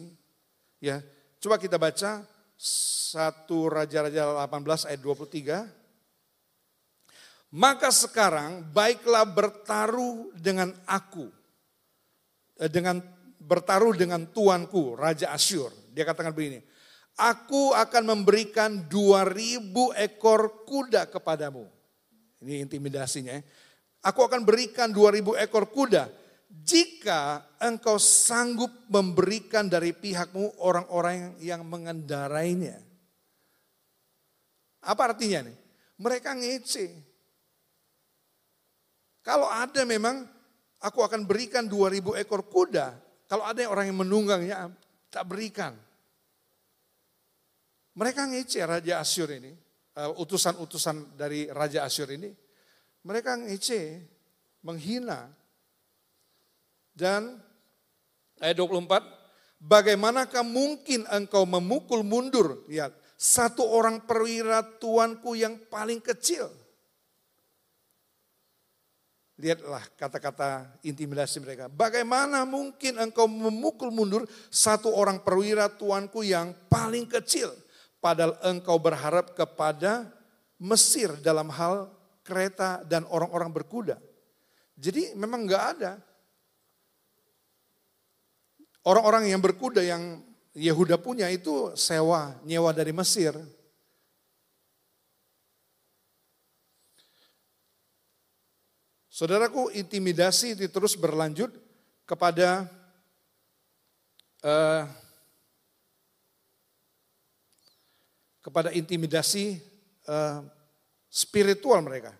Ya, 0.83 0.99
coba 1.39 1.55
kita 1.55 1.79
baca 1.79 2.27
satu 2.59 3.71
Raja-Raja 3.71 4.35
18 4.35 4.91
ayat 4.91 4.99
23. 4.99 5.63
Maka 7.55 7.87
sekarang 7.87 8.67
baiklah 8.75 9.23
bertaruh 9.23 10.35
dengan 10.35 10.75
aku. 10.83 11.31
Eh, 12.59 12.67
dengan 12.67 12.99
bertaruh 13.39 13.95
dengan 13.95 14.27
tuanku, 14.27 14.99
Raja 14.99 15.31
Asyur. 15.31 15.71
Dia 15.95 16.03
katakan 16.03 16.35
begini, 16.35 16.59
Aku 17.15 17.71
akan 17.71 18.03
memberikan 18.03 18.83
2000 18.91 19.95
ekor 19.95 20.67
kuda 20.67 21.07
kepadamu. 21.07 21.63
Ini 22.43 22.59
intimidasinya. 22.67 23.39
Ya. 23.39 23.41
Aku 24.03 24.27
akan 24.27 24.43
berikan 24.43 24.91
2000 24.91 25.39
ekor 25.47 25.71
kuda 25.71 26.11
jika 26.53 27.41
engkau 27.57 27.97
sanggup 27.97 28.69
memberikan 28.85 29.65
dari 29.65 29.89
pihakmu 29.89 30.61
orang-orang 30.61 31.33
yang 31.41 31.65
mengendarainya. 31.65 32.77
Apa 34.85 35.15
artinya 35.15 35.49
nih? 35.49 35.57
Mereka 35.97 36.29
ngece. 36.37 36.93
Kalau 39.25 39.49
ada 39.49 39.81
memang 39.87 40.29
aku 40.83 41.01
akan 41.01 41.25
berikan 41.25 41.65
2000 41.65 42.21
ekor 42.21 42.45
kuda. 42.45 42.93
Kalau 43.25 43.49
ada 43.49 43.63
orang 43.65 43.89
yang 43.89 44.03
menunggangnya, 44.03 44.69
tak 45.09 45.25
berikan. 45.25 45.73
Mereka 47.97 48.29
ngece 48.29 48.61
Raja 48.61 49.01
Asyur 49.01 49.31
ini. 49.33 49.53
Uh, 49.93 50.09
utusan-utusan 50.21 51.17
dari 51.17 51.49
Raja 51.49 51.85
Asyur 51.85 52.13
ini. 52.13 52.29
Mereka 53.05 53.45
ngece, 53.45 54.01
menghina, 54.65 55.29
dan 56.93 57.41
ayat 58.37 58.57
24, 58.57 59.01
bagaimanakah 59.61 60.45
mungkin 60.45 61.05
engkau 61.09 61.45
memukul 61.45 62.05
mundur, 62.05 62.61
lihat, 62.69 62.93
satu 63.17 63.63
orang 63.63 64.03
perwira 64.03 64.61
tuanku 64.61 65.33
yang 65.33 65.55
paling 65.71 66.03
kecil. 66.03 66.51
Lihatlah 69.33 69.81
kata-kata 69.97 70.77
intimidasi 70.85 71.41
mereka. 71.41 71.65
Bagaimana 71.65 72.45
mungkin 72.45 73.01
engkau 73.01 73.25
memukul 73.25 73.89
mundur 73.89 74.29
satu 74.53 74.93
orang 74.93 75.25
perwira 75.25 75.71
tuanku 75.73 76.21
yang 76.21 76.53
paling 76.69 77.09
kecil. 77.09 77.49
Padahal 77.97 78.37
engkau 78.45 78.77
berharap 78.77 79.33
kepada 79.33 80.11
Mesir 80.61 81.17
dalam 81.19 81.49
hal 81.49 81.89
kereta 82.23 82.85
dan 82.85 83.03
orang-orang 83.09 83.51
berkuda. 83.51 83.97
Jadi 84.77 85.17
memang 85.17 85.43
nggak 85.49 85.63
ada. 85.75 85.99
Orang-orang 88.83 89.31
yang 89.31 89.39
berkuda 89.39 89.79
yang 89.79 90.19
Yehuda 90.53 91.01
punya 91.01 91.33
itu 91.33 91.73
sewa, 91.73 92.37
nyewa 92.45 92.69
dari 92.69 92.93
Mesir. 92.93 93.33
Saudaraku, 99.09 99.73
intimidasi 99.73 100.53
itu 100.53 100.69
terus 100.69 100.93
berlanjut 100.93 101.49
kepada 102.05 102.69
uh, 104.45 104.85
kepada 108.43 108.69
intimidasi 108.75 109.57
uh, 110.05 110.43
spiritual 111.07 111.81
mereka. 111.81 112.13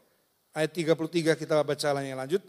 Ayat 0.56 0.74
33 0.74 1.38
kita 1.38 1.62
baca 1.62 2.02
yang 2.02 2.18
lanjut. 2.18 2.42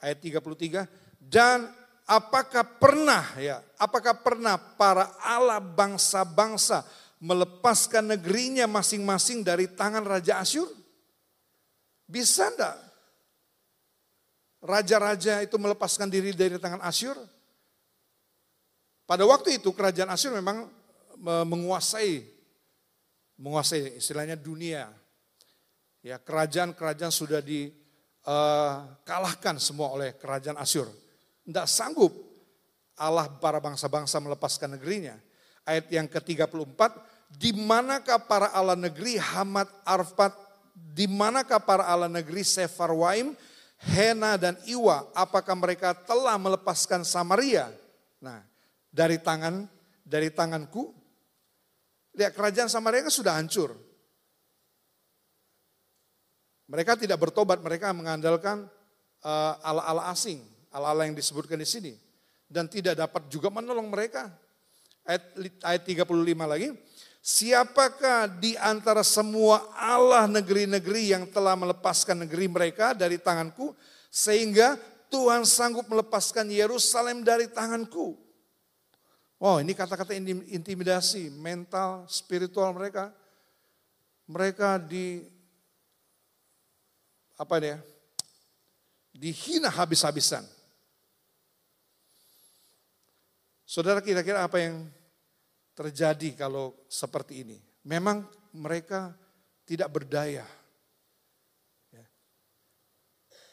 Ayat 0.00 0.24
33 0.24 0.86
dan 1.18 1.81
apakah 2.06 2.64
pernah 2.78 3.24
ya, 3.38 3.62
apakah 3.78 4.16
pernah 4.18 4.58
para 4.58 5.10
Allah 5.22 5.62
bangsa-bangsa 5.62 6.82
melepaskan 7.22 8.14
negerinya 8.16 8.66
masing-masing 8.66 9.42
dari 9.46 9.70
tangan 9.70 10.02
Raja 10.02 10.42
Asyur? 10.42 10.68
Bisa 12.06 12.50
enggak 12.52 12.92
raja-raja 14.62 15.42
itu 15.42 15.58
melepaskan 15.58 16.06
diri 16.06 16.30
dari 16.30 16.54
tangan 16.56 16.78
Asyur. 16.86 17.18
Pada 19.02 19.26
waktu 19.26 19.58
itu 19.58 19.74
kerajaan 19.74 20.14
Asyur 20.14 20.38
memang 20.38 20.70
menguasai 21.22 22.22
menguasai 23.42 23.98
istilahnya 23.98 24.38
dunia. 24.38 24.86
Ya, 26.02 26.18
kerajaan-kerajaan 26.18 27.14
sudah 27.14 27.38
dikalahkan 27.42 27.86
uh, 29.58 29.62
semua 29.62 29.90
oleh 29.94 30.14
kerajaan 30.18 30.58
Asyur. 30.58 30.86
Tidak 31.42 31.66
sanggup 31.66 32.12
Allah 32.98 33.26
para 33.40 33.58
bangsa-bangsa 33.58 34.22
melepaskan 34.22 34.78
negerinya. 34.78 35.18
Ayat 35.62 35.86
yang 35.90 36.06
ke-34, 36.10 36.80
di 37.38 37.54
manakah 37.54 38.18
para 38.22 38.50
ala 38.50 38.74
negeri 38.74 39.16
Hamad 39.18 39.70
Arfat, 39.86 40.34
di 40.74 41.06
manakah 41.06 41.62
para 41.62 41.86
ala 41.86 42.10
negeri 42.10 42.42
Sefarwaim, 42.42 43.34
Hena 43.82 44.38
dan 44.38 44.54
Iwa, 44.70 45.10
apakah 45.14 45.58
mereka 45.58 45.94
telah 45.94 46.38
melepaskan 46.38 47.02
Samaria? 47.02 47.70
Nah, 48.22 48.46
dari 48.92 49.18
tangan 49.18 49.66
dari 50.06 50.28
tanganku. 50.28 50.92
Lihat 52.12 52.36
kerajaan 52.36 52.68
Samaria 52.68 53.08
kan 53.08 53.14
sudah 53.14 53.34
hancur. 53.40 53.72
Mereka 56.68 57.00
tidak 57.00 57.16
bertobat, 57.16 57.64
mereka 57.64 57.92
mengandalkan 57.96 58.68
uh, 59.24 59.54
ala-ala 59.64 60.12
asing, 60.12 60.40
ala-ala 60.72 61.04
yang 61.06 61.14
disebutkan 61.14 61.60
di 61.60 61.68
sini 61.68 61.92
dan 62.48 62.66
tidak 62.66 62.96
dapat 62.96 63.28
juga 63.28 63.52
menolong 63.52 63.88
mereka. 63.92 64.32
Ayat, 65.06 65.22
ayat 65.62 65.82
35 65.84 66.08
lagi, 66.46 66.68
Siapakah 67.22 68.26
di 68.26 68.58
antara 68.58 69.06
semua 69.06 69.62
Allah 69.78 70.26
negeri-negeri 70.26 71.14
yang 71.14 71.30
telah 71.30 71.54
melepaskan 71.54 72.26
negeri 72.26 72.50
mereka 72.50 72.98
dari 72.98 73.14
tanganku 73.14 73.70
sehingga 74.10 74.74
Tuhan 75.06 75.46
sanggup 75.46 75.86
melepaskan 75.86 76.50
Yerusalem 76.50 77.22
dari 77.22 77.46
tanganku? 77.46 78.18
Wow, 79.38 79.62
ini 79.62 79.70
kata-kata 79.70 80.18
intimidasi 80.50 81.30
mental, 81.30 82.10
spiritual 82.10 82.74
mereka. 82.74 83.14
Mereka 84.26 84.82
di 84.82 85.22
apa 87.38 87.54
ini 87.62 87.70
ya? 87.70 87.78
Dihina 89.14 89.70
habis-habisan. 89.70 90.42
Saudara 93.72 94.04
kira-kira 94.04 94.44
apa 94.44 94.60
yang 94.60 94.84
terjadi 95.72 96.36
kalau 96.36 96.76
seperti 96.92 97.40
ini. 97.40 97.56
Memang 97.88 98.28
mereka 98.52 99.16
tidak 99.64 99.88
berdaya. 99.88 100.44
Ya. 101.88 102.04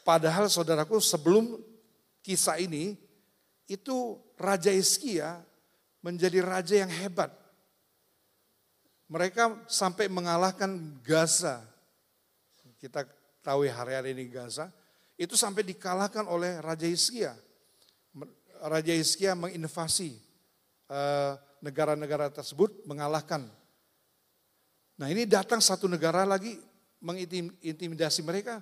Padahal 0.04 0.52
saudaraku 0.52 1.00
sebelum 1.00 1.56
kisah 2.20 2.60
ini, 2.60 3.00
itu 3.64 4.20
Raja 4.36 4.68
Iskia 4.68 5.40
menjadi 6.04 6.44
raja 6.44 6.84
yang 6.84 6.92
hebat. 6.92 7.32
Mereka 9.08 9.64
sampai 9.72 10.12
mengalahkan 10.12 11.00
Gaza. 11.00 11.64
Kita 12.76 13.08
tahu 13.40 13.64
hari-hari 13.72 14.12
ini 14.12 14.28
Gaza. 14.28 14.68
Itu 15.16 15.32
sampai 15.32 15.64
dikalahkan 15.64 16.28
oleh 16.28 16.60
Raja 16.60 16.84
Iskia. 16.84 17.32
Raja 18.60 18.92
Iskia 18.92 19.32
menginvasi 19.32 20.20
uh, 20.90 21.38
negara-negara 21.64 22.28
tersebut 22.28 22.84
mengalahkan. 22.84 23.48
Nah 25.00 25.08
ini 25.08 25.24
datang 25.24 25.64
satu 25.64 25.88
negara 25.88 26.28
lagi 26.28 26.60
mengintimidasi 27.00 28.20
mereka, 28.20 28.60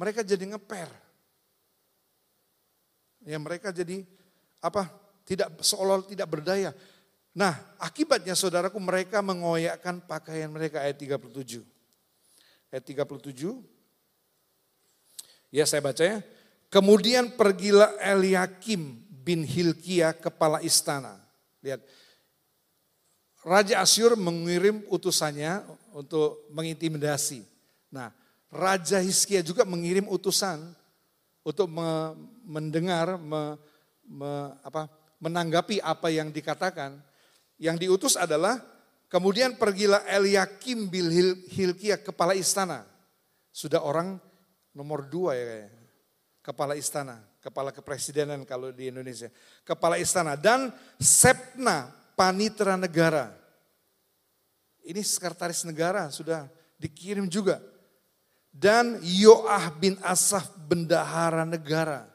mereka 0.00 0.24
jadi 0.24 0.44
ngeper. 0.48 0.88
Ya 3.24 3.36
mereka 3.40 3.72
jadi 3.72 4.04
apa? 4.60 4.88
Tidak 5.24 5.60
seolah 5.60 6.04
tidak 6.04 6.28
berdaya. 6.28 6.72
Nah, 7.34 7.56
akibatnya 7.82 8.38
saudaraku 8.38 8.78
mereka 8.78 9.18
mengoyakkan 9.18 9.98
pakaian 10.06 10.46
mereka 10.52 10.84
ayat 10.84 11.00
37. 11.00 11.64
Ayat 12.70 12.84
37. 12.84 13.58
Ya 15.50 15.64
saya 15.66 15.82
baca 15.82 16.04
ya. 16.04 16.22
Kemudian 16.70 17.34
pergilah 17.34 17.94
Eliakim 18.02 19.03
bin 19.24 19.40
Hilkia 19.40 20.12
kepala 20.12 20.60
istana. 20.60 21.16
Lihat, 21.64 21.80
Raja 23.40 23.80
Asyur 23.80 24.16
mengirim 24.20 24.84
utusannya 24.92 25.64
untuk 25.96 26.44
mengintimidasi. 26.52 27.44
Nah, 27.88 28.12
Raja 28.52 29.00
Hizkia 29.00 29.40
juga 29.40 29.64
mengirim 29.64 30.04
utusan 30.08 30.60
untuk 31.44 31.68
me, 31.68 32.16
mendengar, 32.44 33.20
me, 33.20 33.56
me, 34.04 34.52
apa, 34.64 34.88
menanggapi 35.20 35.80
apa 35.80 36.08
yang 36.12 36.32
dikatakan. 36.32 37.00
Yang 37.60 37.76
diutus 37.88 38.14
adalah 38.16 38.60
kemudian 39.12 39.56
pergilah 39.56 40.04
Eliakim 40.08 40.88
bil 40.88 41.08
Hilkia 41.48 42.00
kepala 42.00 42.32
istana. 42.36 42.84
Sudah 43.54 43.84
orang 43.84 44.16
nomor 44.72 45.06
dua 45.06 45.36
ya 45.36 45.44
kayaknya. 45.44 45.82
Kepala 46.44 46.74
istana, 46.76 47.24
kepala 47.44 47.68
kepresidenan 47.68 48.48
kalau 48.48 48.72
di 48.72 48.88
Indonesia. 48.88 49.28
Kepala 49.68 50.00
istana 50.00 50.32
dan 50.32 50.72
Sepna 50.96 51.92
panitra 52.16 52.80
negara. 52.80 53.36
Ini 54.80 55.04
sekretaris 55.04 55.68
negara 55.68 56.08
sudah 56.08 56.48
dikirim 56.80 57.28
juga. 57.28 57.60
Dan 58.48 59.02
Yoah 59.04 59.68
bin 59.76 60.00
Asaf 60.00 60.48
bendahara 60.64 61.44
negara. 61.44 62.08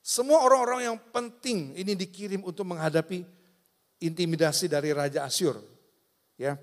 Semua 0.00 0.42
orang-orang 0.42 0.90
yang 0.90 0.98
penting 1.14 1.76
ini 1.76 1.92
dikirim 1.94 2.42
untuk 2.42 2.64
menghadapi 2.64 3.22
intimidasi 4.02 4.66
dari 4.66 4.90
Raja 4.90 5.24
Asyur. 5.24 5.60
Ya. 6.40 6.56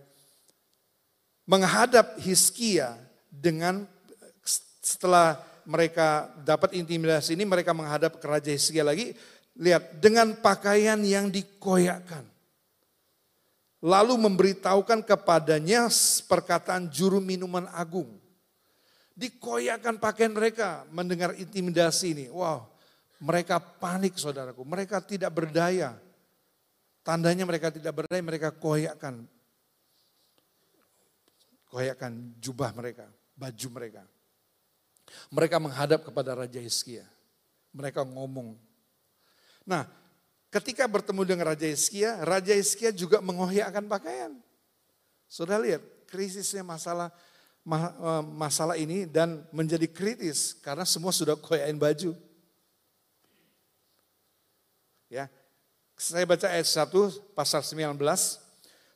Menghadap 1.46 2.18
Hiskia 2.22 2.98
dengan 3.30 3.86
setelah 4.82 5.51
mereka 5.66 6.30
dapat 6.42 6.78
intimidasi 6.78 7.34
ini 7.38 7.46
mereka 7.46 7.72
menghadap 7.76 8.18
ke 8.18 8.26
Raja 8.26 8.52
Hiskia 8.52 8.86
lagi. 8.86 9.14
Lihat 9.56 10.00
dengan 10.00 10.38
pakaian 10.40 10.98
yang 11.04 11.28
dikoyakkan 11.28 12.32
lalu 13.82 14.14
memberitahukan 14.30 15.02
kepadanya 15.02 15.90
perkataan 16.30 16.88
juru 16.94 17.18
minuman 17.18 17.66
agung. 17.74 18.08
Dikoyakkan 19.18 19.98
pakaian 19.98 20.32
mereka 20.32 20.86
mendengar 20.94 21.36
intimidasi 21.36 22.16
ini. 22.16 22.26
Wow, 22.32 22.70
mereka 23.20 23.60
panik 23.60 24.16
saudaraku, 24.16 24.64
mereka 24.64 25.02
tidak 25.02 25.34
berdaya. 25.34 25.98
Tandanya 27.02 27.50
mereka 27.50 27.74
tidak 27.74 28.06
berdaya, 28.06 28.22
mereka 28.22 28.54
koyakkan. 28.54 29.26
Koyakkan 31.74 32.38
jubah 32.38 32.70
mereka, 32.78 33.10
baju 33.34 33.68
mereka. 33.74 34.04
Mereka 35.34 35.58
menghadap 35.58 36.06
kepada 36.06 36.36
Raja 36.36 36.60
Hizkia. 36.60 37.08
Mereka 37.72 38.04
ngomong. 38.04 38.60
Nah, 39.64 39.88
Ketika 40.52 40.84
bertemu 40.84 41.24
dengan 41.24 41.48
Raja 41.56 41.64
Hizkia, 41.64 42.20
Raja 42.28 42.52
Hizkia 42.52 42.92
juga 42.92 43.24
mengoyakkan 43.24 43.88
pakaian. 43.88 44.36
Sudah 45.24 45.56
lihat 45.56 45.80
krisisnya 46.12 46.60
masalah 46.60 47.08
eh, 47.64 48.24
masalah 48.36 48.76
ini 48.76 49.08
dan 49.08 49.48
menjadi 49.56 49.88
kritis 49.88 50.52
karena 50.60 50.84
semua 50.84 51.16
sudah 51.16 51.40
koyain 51.40 51.80
baju. 51.80 52.12
Ya. 55.08 55.32
Saya 55.96 56.28
baca 56.28 56.52
ayat 56.52 56.68
1 56.68 56.92
pasal 57.32 57.64
19. 57.64 57.96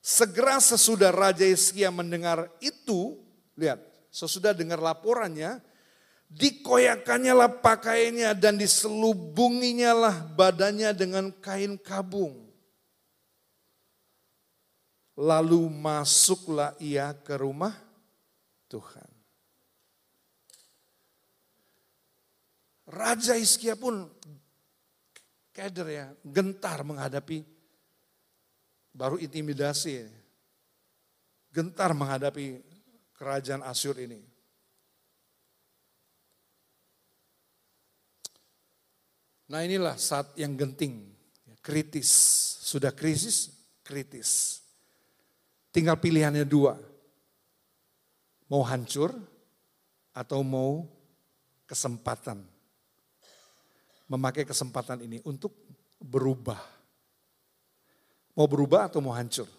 Segera 0.03 0.59
sesudah 0.59 1.15
Raja 1.15 1.47
Hizkia 1.47 1.87
mendengar 1.87 2.51
itu, 2.59 3.15
lihat, 3.55 3.79
sesudah 4.11 4.51
dengar 4.51 4.81
laporannya, 4.81 5.63
dikoyakannya 6.29 7.33
lah 7.33 7.51
pakaiannya 7.61 8.31
dan 8.35 8.59
diselubunginya 8.59 9.91
lah 9.93 10.15
badannya 10.35 10.91
dengan 10.91 11.31
kain 11.39 11.77
kabung. 11.79 12.45
Lalu 15.15 15.71
masuklah 15.71 16.75
ia 16.83 17.15
ke 17.15 17.39
rumah 17.39 17.71
Tuhan. 18.67 19.07
Raja 22.85 23.39
Hizkia 23.39 23.79
pun 23.79 24.11
keder 25.55 25.87
ya, 25.87 26.05
gentar 26.21 26.83
menghadapi 26.83 27.47
baru 28.91 29.15
intimidasi. 29.19 30.03
Gentar 31.55 31.95
menghadapi 31.95 32.59
kerajaan 33.15 33.63
Asyur 33.63 33.95
ini. 34.03 34.34
Nah 39.45 39.61
inilah 39.61 39.93
saat 39.97 40.33
yang 40.33 40.57
genting, 40.57 41.05
kritis. 41.61 42.09
Sudah 42.65 42.89
krisis, 42.89 43.53
kritis. 43.85 44.61
Tinggal 45.69 46.01
pilihannya 46.01 46.45
dua. 46.45 46.77
Mau 48.49 48.65
hancur 48.65 49.13
atau 50.13 50.41
mau 50.41 50.85
kesempatan. 51.69 52.41
Memakai 54.05 54.45
kesempatan 54.45 55.01
ini 55.05 55.21
untuk 55.25 55.53
berubah. 56.01 56.61
Mau 58.37 58.45
berubah 58.49 58.89
atau 58.89 59.01
mau 59.01 59.13
hancur. 59.13 59.49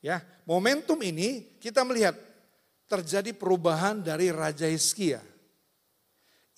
Ya, 0.00 0.24
momentum 0.48 0.96
ini 1.04 1.60
kita 1.60 1.84
melihat 1.84 2.16
terjadi 2.88 3.36
perubahan 3.36 4.00
dari 4.00 4.32
Raja 4.32 4.64
Hizkia. 4.66 5.29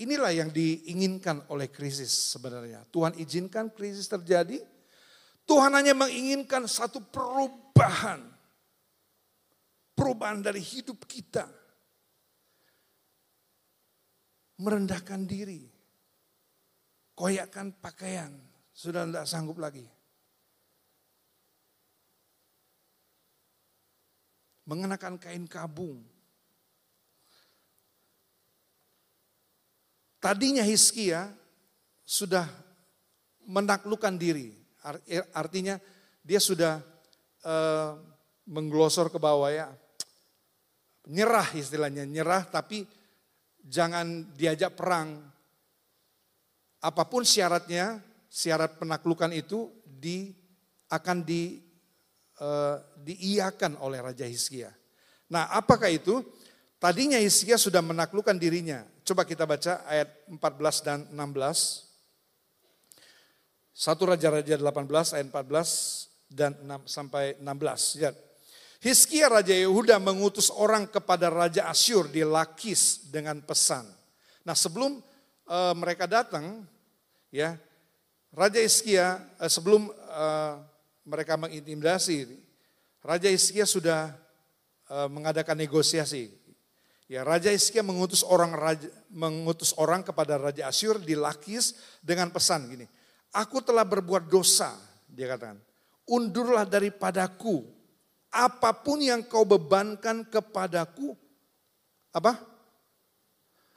Inilah 0.03 0.35
yang 0.35 0.51
diinginkan 0.51 1.47
oleh 1.47 1.71
krisis 1.71 2.11
sebenarnya. 2.35 2.83
Tuhan 2.91 3.15
izinkan 3.23 3.71
krisis 3.71 4.11
terjadi 4.11 4.59
Tuhan 5.43 5.75
hanya 5.75 5.95
menginginkan 5.97 6.71
satu 6.71 7.03
perubahan. 7.03 8.23
Perubahan 9.93 10.41
dari 10.41 10.63
hidup 10.63 11.05
kita. 11.07 11.47
Merendahkan 14.63 15.27
diri. 15.27 15.67
Koyakkan 17.19 17.75
pakaian. 17.83 18.31
Sudah 18.73 19.05
tidak 19.05 19.27
sanggup 19.29 19.59
lagi. 19.59 19.85
Mengenakan 24.65 25.19
kain 25.19 25.45
kabung. 25.51 26.07
Tadinya 30.23 30.63
Hiskia 30.63 31.27
sudah 32.07 32.47
menaklukkan 33.43 34.15
diri 34.15 34.63
Eh, 35.07 35.23
artinya 35.31 35.79
dia 36.27 36.43
sudah 36.43 36.83
uh, 37.47 37.95
mengglosor 38.51 39.15
ke 39.15 39.19
bawah 39.23 39.47
ya. 39.47 39.71
Nyerah 41.07 41.55
istilahnya, 41.55 42.03
nyerah 42.03 42.43
tapi 42.51 42.83
jangan 43.63 44.35
diajak 44.35 44.75
perang. 44.75 45.23
Apa 46.83 47.07
pun 47.07 47.23
syaratnya, 47.23 48.03
syarat 48.27 48.75
penaklukan 48.83 49.31
itu 49.31 49.71
di 49.87 50.35
akan 50.91 51.23
di 51.23 51.63
uh, 52.43 52.83
diiakan 52.99 53.79
oleh 53.79 54.03
Raja 54.03 54.27
Hizkia. 54.27 54.75
Nah, 55.31 55.47
apakah 55.55 55.95
itu? 55.95 56.27
Tadinya 56.83 57.23
Hizkia 57.23 57.55
sudah 57.55 57.79
menaklukkan 57.79 58.35
dirinya. 58.35 58.83
Coba 59.03 59.27
kita 59.27 59.43
baca 59.43 59.83
ayat 59.91 60.15
14 60.31 60.87
dan 60.87 60.99
16. 61.11 61.91
Satu 63.75 64.07
Raja-Raja 64.07 64.55
18 64.55 65.17
ayat 65.19 65.27
14 65.27 66.31
dan 66.31 66.55
6 66.63 66.87
sampai 66.87 67.35
16. 67.43 67.99
Lihat. 67.99 68.17
Hizkia 68.83 69.31
Raja 69.31 69.55
Yehuda 69.55 70.03
mengutus 70.03 70.51
orang 70.51 70.91
kepada 70.91 71.31
Raja 71.31 71.71
Asyur 71.71 72.11
di 72.11 72.27
Lakis 72.27 73.11
dengan 73.11 73.39
pesan. 73.43 73.87
Nah 74.43 74.59
sebelum 74.59 74.99
uh, 75.47 75.75
mereka 75.79 76.11
datang, 76.11 76.67
ya 77.31 77.55
Raja 78.35 78.59
Hizkia 78.59 79.23
uh, 79.39 79.47
sebelum 79.47 79.87
uh, 79.91 80.63
mereka 81.07 81.39
mengintimidasi, 81.39 82.27
Raja 83.03 83.31
Hizkia 83.31 83.67
sudah 83.67 84.15
uh, 84.91 85.07
mengadakan 85.07 85.59
negosiasi. 85.59 86.42
Ya, 87.13 87.29
Raja 87.29 87.53
Hizkia 87.53 87.85
mengutus 87.85 88.25
orang 88.25 88.57
raja, 88.57 88.89
mengutus 89.13 89.77
orang 89.77 90.01
kepada 90.01 90.41
Raja 90.41 90.73
Asyur 90.73 90.97
di 90.97 91.13
Lakis 91.13 91.77
dengan 92.01 92.33
pesan 92.33 92.73
gini. 92.73 92.89
Aku 93.37 93.61
telah 93.61 93.85
berbuat 93.85 94.33
dosa, 94.33 94.73
dia 95.13 95.29
katakan. 95.29 95.61
Undurlah 96.09 96.65
daripadaku 96.65 97.69
apa 98.33 98.73
pun 98.73 99.05
yang 99.05 99.29
kau 99.29 99.45
bebankan 99.45 100.25
kepadaku. 100.25 101.13
Apa? 102.17 102.41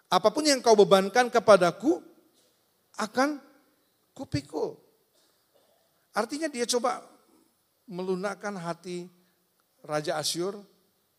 Apa 0.08 0.32
pun 0.32 0.48
yang 0.48 0.63
kau 0.63 0.80
bebankan 0.80 1.28
kepadaku 1.28 2.00
akan 2.95 3.43
kupikul. 4.15 4.80
Artinya 6.15 6.48
dia 6.48 6.63
coba 6.63 7.04
melunakkan 7.84 8.56
hati 8.56 9.12
Raja 9.84 10.15
Asyur. 10.24 10.56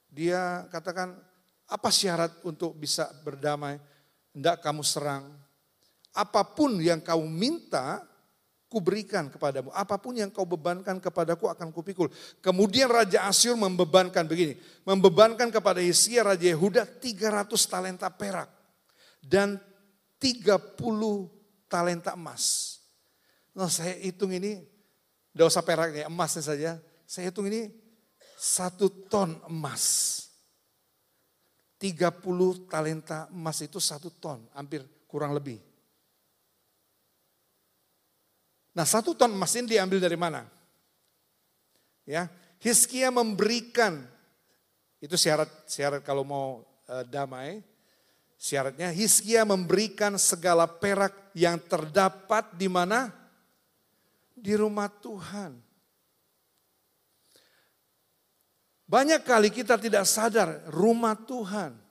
Dia 0.08 0.64
katakan, 0.72 1.25
apa 1.66 1.90
syarat 1.90 2.30
untuk 2.46 2.78
bisa 2.78 3.10
berdamai? 3.26 3.78
Tidak 4.30 4.62
kamu 4.62 4.82
serang. 4.86 5.26
Apa 6.14 6.46
pun 6.46 6.78
yang 6.78 7.02
kau 7.02 7.26
minta, 7.26 8.00
kuberikan 8.70 9.26
kepadamu. 9.30 9.74
Apa 9.74 9.98
pun 9.98 10.14
yang 10.14 10.30
kau 10.30 10.46
bebankan 10.46 11.02
kepadaku 11.02 11.50
akan 11.50 11.74
kupikul. 11.74 12.10
Kemudian 12.38 12.90
Raja 12.90 13.26
Asyur 13.26 13.58
membebankan 13.58 14.26
begini. 14.26 14.58
Membebankan 14.86 15.50
kepada 15.50 15.82
Hizkia 15.82 16.22
Raja 16.22 16.46
Yehuda 16.46 16.86
300 16.86 17.50
talenta 17.66 18.08
perak. 18.10 18.50
Dan 19.22 19.58
30 20.22 20.76
talenta 21.66 22.14
emas. 22.14 22.76
Nah 23.56 23.72
saya 23.72 23.96
hitung 23.98 24.30
ini, 24.30 24.60
tidak 25.32 25.46
usah 25.48 25.64
peraknya, 25.64 26.06
emasnya 26.06 26.42
saja. 26.44 26.70
Saya 27.08 27.32
hitung 27.32 27.48
ini 27.48 27.72
satu 28.36 28.92
ton 29.08 29.40
emas. 29.48 30.25
30 31.76 32.72
talenta 32.72 33.28
emas 33.28 33.60
itu 33.60 33.76
satu 33.76 34.08
ton, 34.08 34.40
hampir 34.56 34.80
kurang 35.04 35.36
lebih. 35.36 35.60
Nah 38.76 38.84
satu 38.84 39.16
ton 39.16 39.32
emas 39.32 39.52
ini 39.56 39.76
diambil 39.76 40.00
dari 40.00 40.16
mana? 40.16 40.44
Ya, 42.04 42.28
Hiskia 42.60 43.12
memberikan 43.12 44.04
itu 45.00 45.16
syarat 45.20 45.48
syarat 45.68 46.00
kalau 46.00 46.24
mau 46.24 46.64
uh, 46.88 47.04
damai. 47.04 47.60
Syaratnya 48.36 48.92
Hiskia 48.92 49.48
memberikan 49.48 50.20
segala 50.20 50.68
perak 50.68 51.12
yang 51.32 51.56
terdapat 51.56 52.52
di 52.52 52.68
mana? 52.68 53.08
Di 54.36 54.52
rumah 54.52 54.92
Tuhan. 54.92 55.65
Banyak 58.86 59.26
kali 59.26 59.50
kita 59.50 59.74
tidak 59.78 60.06
sadar 60.06 60.62
rumah 60.70 61.18
Tuhan 61.18 61.86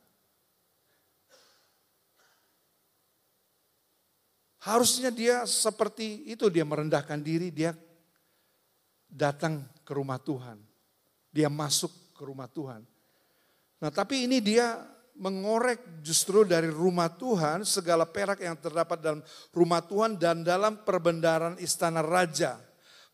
Harusnya 4.65 5.13
dia 5.13 5.45
seperti 5.45 6.25
itu, 6.25 6.49
dia 6.49 6.65
merendahkan 6.65 7.21
diri, 7.21 7.53
dia 7.53 7.69
datang 9.05 9.61
ke 9.85 9.93
rumah 9.93 10.17
Tuhan. 10.17 10.57
Dia 11.29 11.53
masuk 11.53 11.93
ke 12.17 12.25
rumah 12.25 12.49
Tuhan. 12.49 12.81
Nah 13.77 13.91
tapi 13.93 14.25
ini 14.25 14.41
dia 14.41 14.81
mengorek 15.21 16.01
justru 16.01 16.49
dari 16.49 16.65
rumah 16.65 17.13
Tuhan 17.13 17.61
segala 17.61 18.09
perak 18.09 18.41
yang 18.41 18.57
terdapat 18.57 18.97
dalam 19.05 19.21
rumah 19.53 19.85
Tuhan 19.85 20.17
dan 20.17 20.41
dalam 20.41 20.81
perbendaran 20.81 21.61
istana 21.61 22.01
raja. 22.01 22.57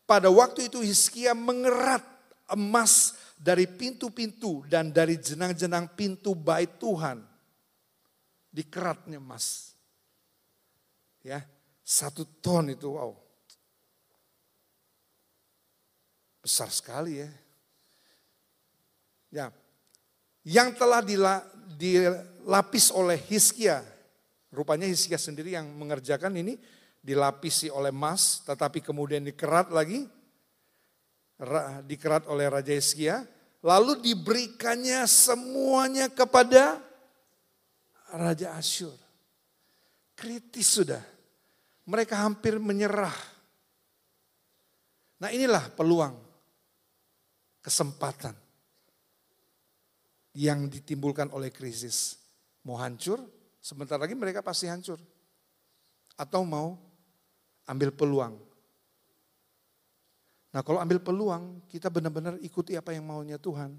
Pada 0.08 0.32
waktu 0.32 0.72
itu 0.72 0.80
Hizkia 0.80 1.36
mengerat 1.36 2.00
emas 2.48 3.12
dari 3.42 3.66
pintu-pintu 3.66 4.62
dan 4.70 4.94
dari 4.94 5.18
jenang-jenang 5.18 5.90
pintu 5.98 6.38
bait 6.38 6.78
Tuhan. 6.78 7.18
Dikeratnya 8.54 9.18
emas. 9.18 9.74
Ya, 11.26 11.42
satu 11.82 12.22
ton 12.38 12.70
itu 12.70 12.94
wow. 12.94 13.18
Besar 16.38 16.70
sekali 16.70 17.18
ya. 17.18 17.30
Ya. 19.32 19.46
Yang 20.46 20.78
telah 20.78 21.02
dilapis 21.74 22.94
oleh 22.94 23.18
Hiskia. 23.18 23.82
Rupanya 24.54 24.86
Hiskia 24.86 25.18
sendiri 25.18 25.54
yang 25.54 25.66
mengerjakan 25.74 26.38
ini 26.38 26.54
dilapisi 27.02 27.66
oleh 27.66 27.90
emas 27.90 28.46
tetapi 28.46 28.78
kemudian 28.78 29.26
dikerat 29.26 29.74
lagi 29.74 30.06
dikerat 31.86 32.28
oleh 32.30 32.46
Raja 32.46 32.74
Hiskia 32.74 33.26
lalu 33.62 34.02
diberikannya 34.02 35.06
semuanya 35.06 36.10
kepada 36.10 36.82
Raja 38.12 38.58
Asyur. 38.58 38.98
Kritis 40.12 40.68
sudah. 40.82 41.00
Mereka 41.88 42.14
hampir 42.14 42.62
menyerah. 42.62 43.14
Nah 45.22 45.30
inilah 45.30 45.70
peluang, 45.74 46.14
kesempatan 47.62 48.34
yang 50.34 50.66
ditimbulkan 50.66 51.30
oleh 51.30 51.50
krisis. 51.54 52.18
Mau 52.66 52.78
hancur, 52.78 53.22
sebentar 53.58 53.98
lagi 53.98 54.14
mereka 54.14 54.42
pasti 54.42 54.66
hancur. 54.70 54.98
Atau 56.18 56.46
mau 56.46 56.78
ambil 57.66 57.90
peluang. 57.94 58.51
Nah 60.52 60.60
kalau 60.60 60.78
ambil 60.84 61.00
peluang, 61.00 61.64
kita 61.68 61.88
benar-benar 61.88 62.36
ikuti 62.44 62.76
apa 62.76 62.92
yang 62.92 63.08
maunya 63.08 63.40
Tuhan. 63.40 63.72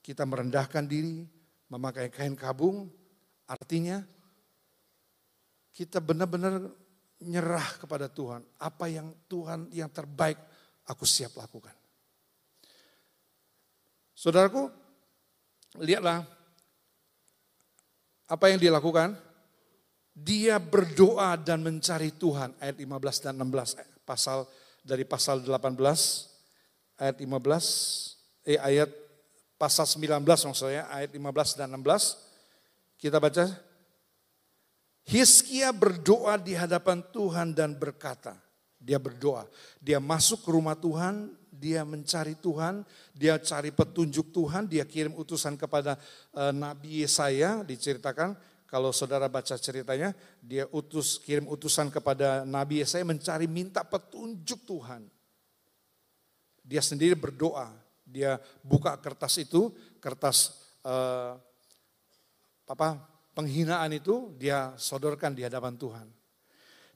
Kita 0.00 0.24
merendahkan 0.24 0.88
diri, 0.88 1.28
memakai 1.68 2.08
kain 2.08 2.32
kabung, 2.32 2.88
artinya 3.44 4.00
kita 5.76 6.00
benar-benar 6.00 6.64
nyerah 7.20 7.68
kepada 7.76 8.08
Tuhan. 8.08 8.40
Apa 8.56 8.88
yang 8.88 9.12
Tuhan 9.28 9.68
yang 9.68 9.92
terbaik 9.92 10.40
aku 10.88 11.04
siap 11.04 11.36
lakukan. 11.36 11.76
Saudaraku, 14.16 14.66
lihatlah 15.78 16.24
apa 18.28 18.44
yang 18.48 18.58
dia 18.58 18.72
lakukan. 18.72 19.14
Dia 20.18 20.58
berdoa 20.58 21.38
dan 21.38 21.62
mencari 21.62 22.10
Tuhan. 22.16 22.58
Ayat 22.58 22.82
15 22.82 23.22
dan 23.22 23.34
16 23.38 24.02
pasal 24.02 24.42
dari 24.88 25.04
pasal 25.04 25.44
18 25.44 25.76
ayat 26.96 27.16
15 27.20 28.48
eh 28.48 28.56
ayat 28.56 28.88
pasal 29.60 29.84
19 29.84 30.24
maksudnya 30.24 30.88
ayat 30.88 31.12
15 31.12 31.60
dan 31.60 31.68
16 31.76 32.28
kita 32.98 33.22
baca. 33.22 33.46
Hiskia 35.08 35.72
berdoa 35.72 36.36
di 36.36 36.52
hadapan 36.52 37.00
Tuhan 37.00 37.56
dan 37.56 37.72
berkata, 37.72 38.36
dia 38.76 39.00
berdoa, 39.00 39.48
dia 39.80 39.96
masuk 39.96 40.44
ke 40.44 40.50
rumah 40.52 40.76
Tuhan, 40.76 41.32
dia 41.48 41.80
mencari 41.80 42.36
Tuhan, 42.36 42.84
dia 43.16 43.40
cari 43.40 43.72
petunjuk 43.72 44.28
Tuhan, 44.36 44.68
dia 44.68 44.84
kirim 44.84 45.16
utusan 45.16 45.56
kepada 45.56 45.96
uh, 46.36 46.52
Nabi 46.52 47.00
Yesaya, 47.08 47.64
diceritakan 47.64 48.36
kalau 48.68 48.92
saudara 48.92 49.32
baca 49.32 49.56
ceritanya, 49.56 50.12
dia 50.44 50.68
utus 50.68 51.16
kirim 51.24 51.48
utusan 51.48 51.88
kepada 51.88 52.44
Nabi 52.44 52.84
Yesaya 52.84 53.00
mencari 53.00 53.48
minta 53.48 53.80
petunjuk 53.80 54.68
Tuhan. 54.68 55.08
Dia 56.68 56.84
sendiri 56.84 57.16
berdoa, 57.16 57.72
dia 58.04 58.36
buka 58.60 58.92
kertas 59.00 59.40
itu, 59.40 59.72
kertas 60.04 60.52
uh, 60.84 61.40
apa 62.68 63.00
penghinaan 63.32 63.96
itu 63.96 64.36
dia 64.36 64.76
sodorkan 64.76 65.32
di 65.32 65.48
hadapan 65.48 65.72
Tuhan. 65.72 66.06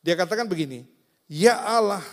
Dia 0.04 0.12
katakan 0.12 0.44
begini, 0.44 0.84
Ya 1.24 1.56
Allah, 1.56 2.04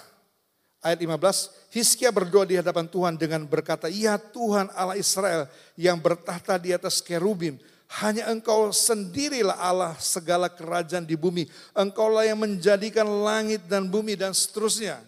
ayat 0.80 1.04
15, 1.04 1.76
Hiskia 1.76 2.15
berdoa 2.15 2.48
di 2.48 2.56
hadapan 2.56 2.88
Tuhan 2.88 3.19
dengan 3.19 3.43
berkata, 3.43 3.91
Ya 3.91 4.15
Tuhan 4.15 4.72
Allah 4.72 4.95
Israel 4.95 5.52
yang 5.76 6.00
bertahta 6.00 6.56
di 6.56 6.72
atas 6.72 7.04
kerubim, 7.04 7.60
hanya 7.89 8.30
engkau 8.30 8.69
sendirilah 8.69 9.58
Allah 9.58 9.97
segala 9.97 10.45
kerajaan 10.45 11.10
di 11.10 11.17
bumi. 11.17 11.49
Engkaulah 11.73 12.21
yang 12.21 12.38
menjadikan 12.38 13.10
langit 13.25 13.65
dan 13.65 13.89
bumi 13.89 14.13
dan 14.13 14.30
seterusnya. 14.30 15.02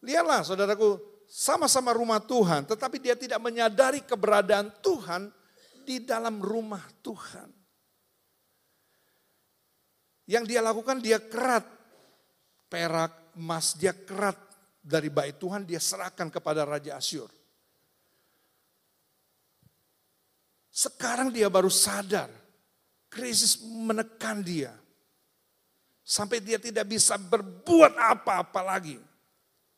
Lihatlah 0.00 0.40
saudaraku, 0.48 0.96
sama-sama 1.28 1.92
rumah 1.92 2.24
Tuhan. 2.24 2.64
Tetapi 2.64 2.96
dia 2.96 3.12
tidak 3.12 3.36
menyadari 3.36 4.00
keberadaan 4.00 4.72
Tuhan 4.80 5.28
di 5.84 6.00
dalam 6.00 6.40
rumah 6.40 6.80
Tuhan. 7.04 7.52
Yang 10.24 10.44
dia 10.56 10.60
lakukan 10.64 11.04
dia 11.04 11.20
kerat 11.20 11.68
perak, 12.72 13.12
emas, 13.36 13.76
dia 13.76 13.92
kerat 13.92 14.40
dari 14.80 15.12
bait 15.12 15.36
Tuhan, 15.36 15.68
dia 15.68 15.78
serahkan 15.78 16.32
kepada 16.32 16.64
Raja 16.64 16.96
Asyur. 16.96 17.28
Sekarang 20.74 21.30
dia 21.30 21.46
baru 21.46 21.70
sadar, 21.70 22.26
krisis 23.06 23.62
menekan 23.62 24.42
dia. 24.42 24.74
Sampai 26.02 26.42
dia 26.42 26.58
tidak 26.58 26.90
bisa 26.90 27.14
berbuat 27.14 27.94
apa-apa 27.94 28.58
lagi. 28.58 28.98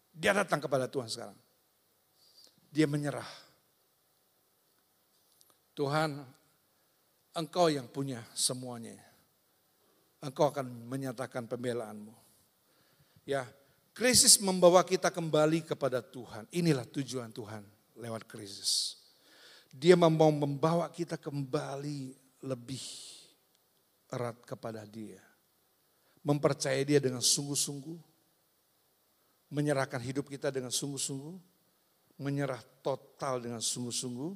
Dia 0.09 0.33
datang 0.33 0.57
kepada 0.57 0.89
Tuhan 0.89 1.13
sekarang. 1.13 1.37
Dia 2.73 2.89
menyerah. 2.89 3.29
Tuhan, 5.77 6.25
engkau 7.37 7.69
yang 7.69 7.85
punya 7.93 8.25
semuanya. 8.33 8.97
Engkau 10.25 10.49
akan 10.49 10.65
menyatakan 10.89 11.45
pembelaanmu. 11.45 12.17
Ya, 13.29 13.45
krisis 13.93 14.41
membawa 14.41 14.81
kita 14.81 15.13
kembali 15.13 15.61
kepada 15.61 16.01
Tuhan. 16.01 16.49
Inilah 16.57 16.89
tujuan 16.89 17.29
Tuhan 17.37 17.61
lewat 18.01 18.25
krisis. 18.25 18.96
Dia 19.77 19.93
mau 19.93 20.33
membawa 20.33 20.89
kita 20.89 21.21
kembali 21.21 22.17
lebih 22.49 22.81
erat 24.09 24.41
kepada 24.49 24.81
Dia. 24.89 25.21
Mempercayai 26.25 26.81
Dia 26.89 26.97
dengan 26.97 27.21
sungguh-sungguh. 27.21 28.01
Menyerahkan 29.53 30.01
hidup 30.01 30.33
kita 30.33 30.49
dengan 30.49 30.73
sungguh-sungguh. 30.73 31.37
Menyerah 32.25 32.65
total 32.81 33.45
dengan 33.45 33.61
sungguh-sungguh. 33.61 34.33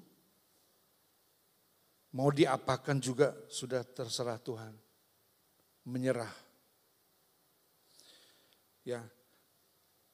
Mau 2.20 2.28
diapakan 2.28 3.00
juga 3.00 3.32
sudah 3.48 3.80
terserah 3.80 4.36
Tuhan. 4.36 4.76
Menyerah. 5.88 6.34
Ya. 8.84 9.08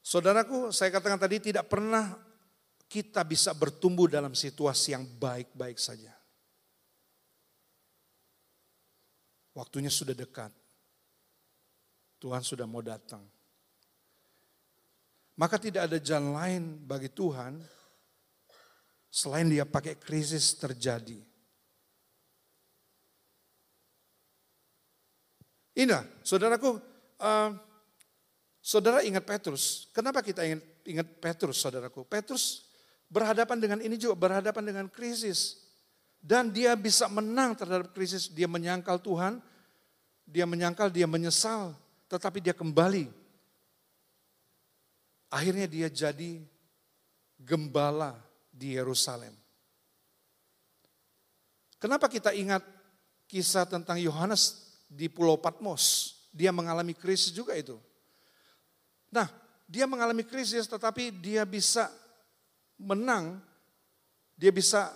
Saudaraku, 0.07 0.71
saya 0.71 0.95
katakan 0.95 1.19
tadi 1.19 1.51
tidak 1.51 1.67
pernah 1.67 2.15
kita 2.87 3.27
bisa 3.27 3.51
bertumbuh 3.51 4.07
dalam 4.07 4.33
situasi 4.33 4.95
yang 4.95 5.05
baik-baik 5.05 5.79
saja. 5.79 6.15
Waktunya 9.57 9.91
sudah 9.91 10.13
dekat. 10.15 10.53
Tuhan 12.21 12.45
sudah 12.45 12.65
mau 12.65 12.81
datang. 12.81 13.25
Maka 15.37 15.61
tidak 15.61 15.89
ada 15.89 15.99
jalan 16.01 16.33
lain 16.33 16.63
bagi 16.81 17.13
Tuhan 17.13 17.61
selain 19.13 19.49
dia 19.49 19.69
pakai 19.69 19.97
krisis 20.01 20.57
terjadi. 20.57 21.21
Inilah, 25.77 26.09
saudaraku, 26.25 26.81
uh, 27.21 27.53
saudara 28.65 29.05
ingat 29.05 29.29
Petrus. 29.29 29.93
Kenapa 29.93 30.25
kita 30.25 30.41
ingat, 30.41 30.65
ingat 30.89 31.09
Petrus, 31.21 31.61
saudaraku? 31.61 32.01
Petrus 32.09 32.66
Berhadapan 33.07 33.59
dengan 33.63 33.79
ini 33.79 33.95
juga 33.95 34.19
berhadapan 34.19 34.65
dengan 34.67 34.87
krisis. 34.91 35.63
Dan 36.19 36.51
dia 36.51 36.75
bisa 36.75 37.07
menang 37.07 37.55
terhadap 37.55 37.95
krisis. 37.95 38.27
Dia 38.27 38.51
menyangkal 38.51 38.99
Tuhan, 38.99 39.39
dia 40.27 40.43
menyangkal, 40.43 40.91
dia 40.91 41.07
menyesal. 41.07 41.75
Tetapi 42.11 42.43
dia 42.43 42.55
kembali. 42.55 43.07
Akhirnya 45.31 45.67
dia 45.71 45.87
jadi 45.91 46.43
gembala 47.39 48.19
di 48.51 48.75
Yerusalem. 48.75 49.35
Kenapa 51.77 52.09
kita 52.09 52.33
ingat 52.33 52.65
kisah 53.29 53.69
tentang 53.69 54.01
Yohanes 54.01 54.75
di 54.89 55.13
Pulau 55.13 55.37
Patmos? 55.37 56.17
Dia 56.33 56.51
mengalami 56.51 56.97
krisis 56.97 57.31
juga 57.31 57.53
itu. 57.53 57.77
Nah, 59.13 59.29
dia 59.69 59.85
mengalami 59.85 60.25
krisis 60.25 60.65
tetapi 60.65 61.11
dia 61.11 61.45
bisa 61.45 61.91
menang, 62.77 63.41
dia 64.37 64.53
bisa 64.53 64.93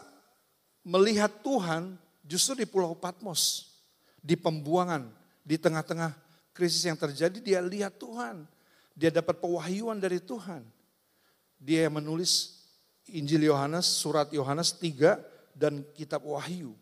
melihat 0.85 1.33
Tuhan 1.41 1.97
justru 2.25 2.65
di 2.65 2.67
Pulau 2.69 2.97
Patmos, 2.97 3.73
di 4.21 4.37
pembuangan, 4.37 5.09
di 5.45 5.57
tengah-tengah 5.57 6.13
krisis 6.53 6.85
yang 6.85 6.97
terjadi, 6.97 7.39
dia 7.41 7.61
lihat 7.65 7.97
Tuhan. 7.97 8.45
Dia 8.93 9.09
dapat 9.09 9.41
pewahyuan 9.41 9.97
dari 9.97 10.21
Tuhan. 10.21 10.61
Dia 11.57 11.89
yang 11.89 11.97
menulis 12.01 12.61
Injil 13.09 13.49
Yohanes, 13.49 13.89
surat 13.89 14.29
Yohanes 14.29 14.77
3 14.77 15.17
dan 15.57 15.81
kitab 15.97 16.25
Wahyu. 16.25 16.77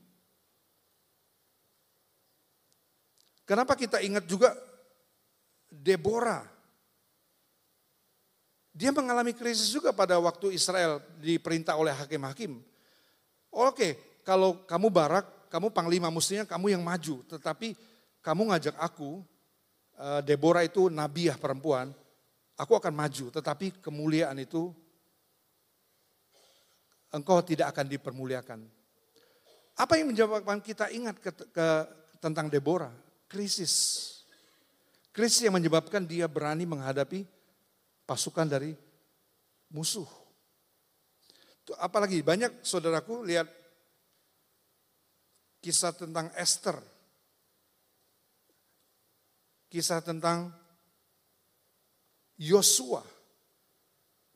Kenapa 3.49 3.73
kita 3.79 4.03
ingat 4.05 4.29
juga 4.29 4.53
Deborah 5.73 6.45
dia 8.79 8.95
mengalami 8.95 9.35
krisis 9.35 9.74
juga 9.74 9.91
pada 9.91 10.14
waktu 10.22 10.55
Israel 10.55 11.03
diperintah 11.18 11.74
oleh 11.74 11.91
hakim-hakim. 11.91 12.62
Oke, 13.51 13.99
kalau 14.22 14.62
kamu 14.70 14.87
barak, 14.87 15.26
kamu 15.51 15.74
panglima, 15.74 16.14
mestinya 16.14 16.47
kamu 16.47 16.79
yang 16.79 16.83
maju. 16.87 17.26
Tetapi 17.26 17.74
kamu 18.22 18.55
ngajak 18.55 18.79
aku, 18.79 19.18
eh, 19.99 20.22
Deborah 20.22 20.62
itu 20.62 20.87
nabiah 20.87 21.35
perempuan, 21.35 21.91
aku 22.55 22.79
akan 22.79 22.95
maju. 22.95 23.35
Tetapi 23.35 23.83
kemuliaan 23.83 24.39
itu 24.39 24.70
engkau 27.11 27.43
tidak 27.43 27.74
akan 27.74 27.91
dipermuliakan. 27.91 28.62
Apa 29.74 29.99
yang 29.99 30.14
menyebabkan 30.14 30.62
kita 30.62 30.87
ingat 30.95 31.18
ke, 31.18 31.35
ke, 31.35 31.66
tentang 32.22 32.47
Deborah? 32.47 32.95
Krisis. 33.26 33.74
Krisis 35.11 35.43
yang 35.43 35.59
menyebabkan 35.59 36.07
dia 36.07 36.31
berani 36.31 36.62
menghadapi 36.62 37.26
pasukan 38.09 38.49
dari 38.49 38.73
musuh. 39.69 40.09
Apalagi 41.77 42.25
banyak 42.25 42.65
saudaraku 42.65 43.29
lihat 43.29 43.45
kisah 45.61 45.93
tentang 45.93 46.33
Esther. 46.33 46.81
Kisah 49.69 50.01
tentang 50.01 50.49
Yosua. 52.41 53.05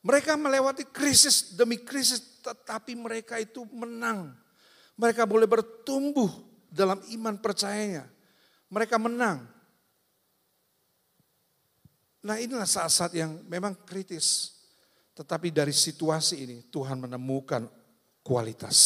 Mereka 0.05 0.37
melewati 0.37 0.85
krisis 0.93 1.57
demi 1.57 1.81
krisis 1.81 2.45
tetapi 2.45 2.93
mereka 2.93 3.41
itu 3.41 3.65
menang. 3.73 4.37
Mereka 5.01 5.25
boleh 5.25 5.49
bertumbuh 5.49 6.29
dalam 6.69 7.01
iman 7.17 7.41
percayanya. 7.41 8.05
Mereka 8.69 9.01
menang. 9.01 9.49
Nah 12.23 12.39
inilah 12.39 12.67
saat-saat 12.67 13.13
yang 13.19 13.43
memang 13.51 13.75
kritis. 13.83 14.59
Tetapi 15.13 15.53
dari 15.53 15.75
situasi 15.75 16.47
ini 16.47 16.57
Tuhan 16.71 17.03
menemukan 17.03 17.67
kualitas. 18.23 18.79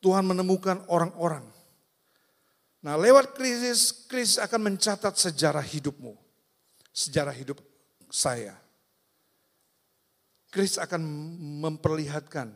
Tuhan 0.00 0.24
menemukan 0.24 0.80
orang-orang. 0.88 1.44
Nah 2.80 2.96
lewat 2.96 3.36
krisis, 3.36 3.92
krisis 4.08 4.40
akan 4.40 4.72
mencatat 4.72 5.12
sejarah 5.12 5.62
hidupmu. 5.62 6.16
Sejarah 6.90 7.36
hidup 7.36 7.60
saya. 8.08 8.56
Krisis 10.48 10.80
akan 10.80 11.04
memperlihatkan 11.62 12.50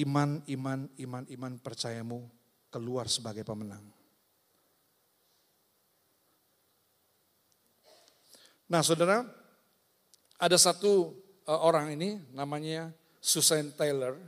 iman, 0.00 0.30
iman, 0.46 0.80
iman, 0.96 1.24
iman 1.28 1.52
percayamu 1.60 2.24
keluar 2.70 3.10
sebagai 3.10 3.42
pemenang. 3.42 3.95
Nah 8.66 8.82
saudara, 8.82 9.22
ada 10.42 10.58
satu 10.58 11.14
uh, 11.46 11.60
orang 11.62 11.94
ini 11.94 12.18
namanya 12.34 12.90
Susan 13.22 13.70
Taylor. 13.78 14.18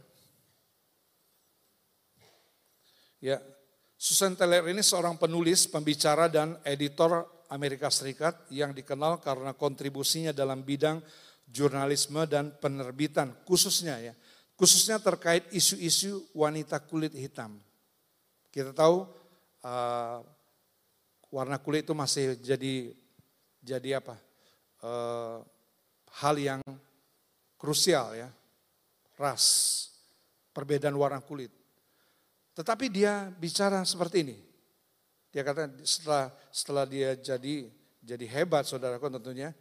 Ya, 3.19 3.43
Susan 3.99 4.39
Taylor 4.39 4.71
ini 4.71 4.79
seorang 4.79 5.19
penulis, 5.19 5.67
pembicara 5.67 6.31
dan 6.31 6.55
editor 6.63 7.27
Amerika 7.51 7.91
Serikat 7.91 8.39
yang 8.55 8.71
dikenal 8.71 9.19
karena 9.19 9.59
kontribusinya 9.59 10.31
dalam 10.31 10.63
bidang 10.63 11.03
jurnalisme 11.51 12.23
dan 12.31 12.55
penerbitan 12.63 13.35
khususnya 13.43 13.99
ya. 13.99 14.15
Khususnya 14.55 15.03
terkait 15.03 15.51
isu-isu 15.51 16.31
wanita 16.35 16.79
kulit 16.87 17.15
hitam. 17.15 17.59
Kita 18.55 18.71
tahu 18.71 19.07
uh, 19.67 20.19
warna 21.31 21.59
kulit 21.59 21.87
itu 21.87 21.95
masih 21.95 22.39
jadi 22.39 22.95
jadi 23.63 23.99
apa? 23.99 24.28
Uh, 24.83 25.43
hal 26.23 26.37
yang 26.39 26.61
krusial 27.59 28.15
ya, 28.15 28.29
ras, 29.19 29.45
perbedaan 30.55 30.95
warna 30.95 31.23
kulit. 31.23 31.51
Tetapi 32.55 32.91
dia 32.91 33.31
bicara 33.31 33.87
seperti 33.87 34.27
ini. 34.27 34.37
Dia 35.31 35.45
kata 35.45 35.71
setelah 35.85 36.33
setelah 36.51 36.85
dia 36.89 37.15
jadi 37.15 37.69
jadi 38.03 38.25
hebat 38.27 38.65
saudaraku 38.65 39.13
tentunya, 39.13 39.53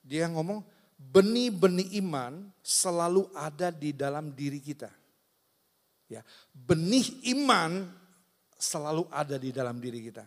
dia 0.00 0.30
ngomong 0.30 0.62
benih-benih 0.96 1.98
iman 2.04 2.48
selalu 2.62 3.26
ada 3.32 3.72
di 3.74 3.90
dalam 3.90 4.32
diri 4.32 4.60
kita. 4.60 4.88
Ya, 6.10 6.26
benih 6.52 7.06
iman 7.36 7.86
selalu 8.60 9.08
ada 9.10 9.40
di 9.40 9.50
dalam 9.50 9.80
diri 9.80 10.10
kita. 10.10 10.26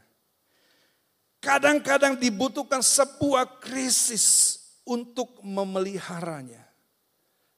Kadang-kadang 1.44 2.16
dibutuhkan 2.16 2.80
sebuah 2.80 3.60
krisis 3.60 4.56
untuk 4.88 5.44
memeliharanya 5.44 6.64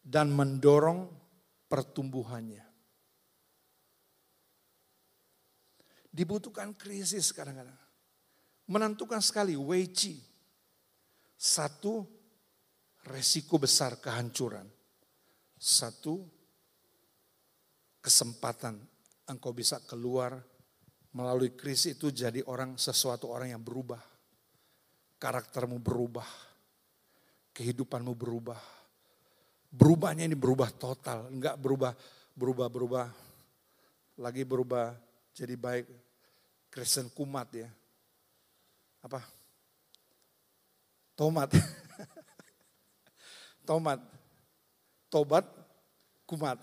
dan 0.02 0.34
mendorong 0.34 1.06
pertumbuhannya. 1.70 2.66
Dibutuhkan 6.10 6.74
krisis 6.74 7.30
kadang-kadang. 7.30 7.78
Menentukan 8.66 9.22
sekali 9.22 9.54
Weichi. 9.54 10.18
Satu, 11.38 12.10
resiko 13.06 13.62
besar 13.62 14.02
kehancuran. 14.02 14.66
Satu, 15.62 16.26
kesempatan 18.02 18.82
engkau 19.30 19.54
bisa 19.54 19.78
keluar 19.86 20.42
melalui 21.16 21.56
krisis 21.56 21.96
itu 21.96 22.12
jadi 22.12 22.44
orang 22.44 22.76
sesuatu 22.76 23.32
orang 23.32 23.56
yang 23.56 23.64
berubah. 23.64 24.04
Karaktermu 25.16 25.80
berubah. 25.80 26.28
Kehidupanmu 27.56 28.12
berubah. 28.12 28.60
Berubahnya 29.72 30.28
ini 30.28 30.36
berubah 30.36 30.72
total, 30.76 31.32
enggak 31.32 31.56
berubah 31.60 31.96
berubah 32.36 32.68
berubah 32.68 33.08
lagi 34.20 34.44
berubah 34.44 34.96
jadi 35.36 35.56
baik 35.56 35.88
Kristen 36.72 37.08
kumat 37.12 37.48
ya. 37.56 37.70
Apa? 39.04 39.24
Tomat. 41.16 41.52
Tomat. 43.68 44.00
Tobat 45.08 45.46
kumat. 46.28 46.60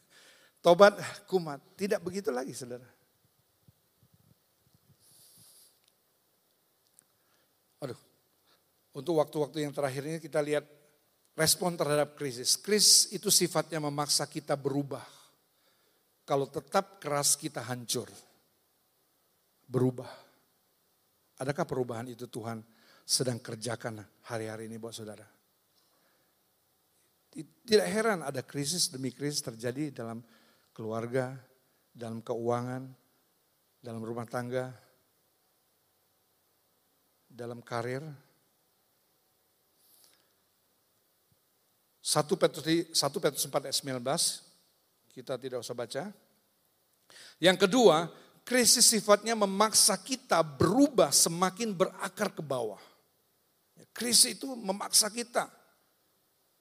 Tobat 0.64 0.94
kumat. 1.24 1.60
Tidak 1.80 2.00
begitu 2.00 2.28
lagi 2.28 2.52
saudara. 2.52 2.95
Untuk 8.96 9.20
waktu-waktu 9.20 9.68
yang 9.68 9.76
terakhir 9.76 10.08
ini 10.08 10.16
kita 10.16 10.40
lihat 10.40 10.64
respon 11.36 11.76
terhadap 11.76 12.16
krisis. 12.16 12.56
Krisis 12.56 13.12
itu 13.12 13.28
sifatnya 13.28 13.76
memaksa 13.76 14.24
kita 14.24 14.56
berubah. 14.56 15.04
Kalau 16.24 16.48
tetap 16.48 16.96
keras 16.96 17.36
kita 17.36 17.60
hancur. 17.60 18.08
Berubah. 19.68 20.08
Adakah 21.36 21.68
perubahan 21.68 22.08
itu 22.08 22.24
Tuhan 22.24 22.64
sedang 23.04 23.36
kerjakan 23.36 24.00
hari-hari 24.32 24.64
ini 24.64 24.80
buat 24.80 24.96
saudara? 24.96 25.28
Tidak 27.36 27.84
heran 27.84 28.24
ada 28.24 28.40
krisis 28.40 28.88
demi 28.88 29.12
krisis 29.12 29.44
terjadi 29.44 29.92
dalam 29.92 30.24
keluarga, 30.72 31.36
dalam 31.92 32.24
keuangan, 32.24 32.88
dalam 33.76 34.00
rumah 34.00 34.24
tangga, 34.24 34.72
dalam 37.28 37.60
karir, 37.60 38.00
1 42.06 42.22
Petrus, 42.38 42.62
1 42.94 43.18
Petrus 43.18 43.42
4 43.50 43.66
ayat 43.66 43.78
19, 43.82 43.98
kita 45.10 45.34
tidak 45.42 45.58
usah 45.58 45.74
baca. 45.74 46.06
Yang 47.42 47.66
kedua, 47.66 48.06
krisis 48.46 48.86
sifatnya 48.86 49.34
memaksa 49.34 49.98
kita 49.98 50.38
berubah 50.46 51.10
semakin 51.10 51.74
berakar 51.74 52.30
ke 52.30 52.38
bawah. 52.46 52.78
Krisis 53.90 54.38
itu 54.38 54.54
memaksa 54.54 55.10
kita. 55.10 55.50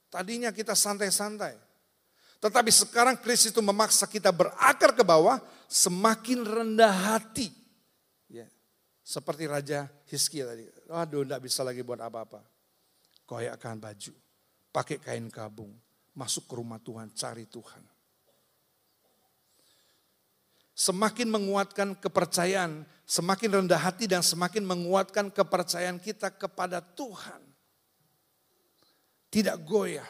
Tadinya 0.09 0.49
kita 0.49 0.73
santai-santai. 0.73 1.53
Tetapi 2.41 2.73
sekarang 2.73 3.21
krisis 3.21 3.53
itu 3.53 3.61
memaksa 3.61 4.09
kita 4.09 4.33
berakar 4.33 4.97
ke 4.97 5.05
bawah, 5.05 5.37
semakin 5.69 6.41
rendah 6.41 7.13
hati. 7.13 7.53
Ya, 8.33 8.49
seperti 9.05 9.45
Raja 9.45 9.85
Hizkia 10.09 10.49
tadi. 10.49 10.65
Aduh, 10.89 11.21
tidak 11.21 11.45
bisa 11.45 11.61
lagi 11.61 11.85
buat 11.85 12.01
apa-apa. 12.01 12.41
Koyakkan 13.29 13.77
baju 13.77 14.24
pakai 14.75 14.99
kain 14.99 15.31
kabung, 15.31 15.71
masuk 16.11 16.51
ke 16.51 16.53
rumah 16.59 16.83
Tuhan, 16.83 17.07
cari 17.15 17.47
Tuhan. 17.47 17.79
Semakin 20.75 21.31
menguatkan 21.31 21.95
kepercayaan, 21.95 22.83
semakin 23.07 23.63
rendah 23.63 23.79
hati 23.79 24.11
dan 24.11 24.19
semakin 24.19 24.67
menguatkan 24.67 25.31
kepercayaan 25.31 26.03
kita 26.03 26.27
kepada 26.35 26.83
Tuhan. 26.83 27.39
Tidak 29.31 29.55
goyah. 29.63 30.07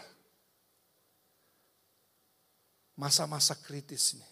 Masa-masa 2.98 3.54
kritis 3.54 4.18
ini. 4.18 4.26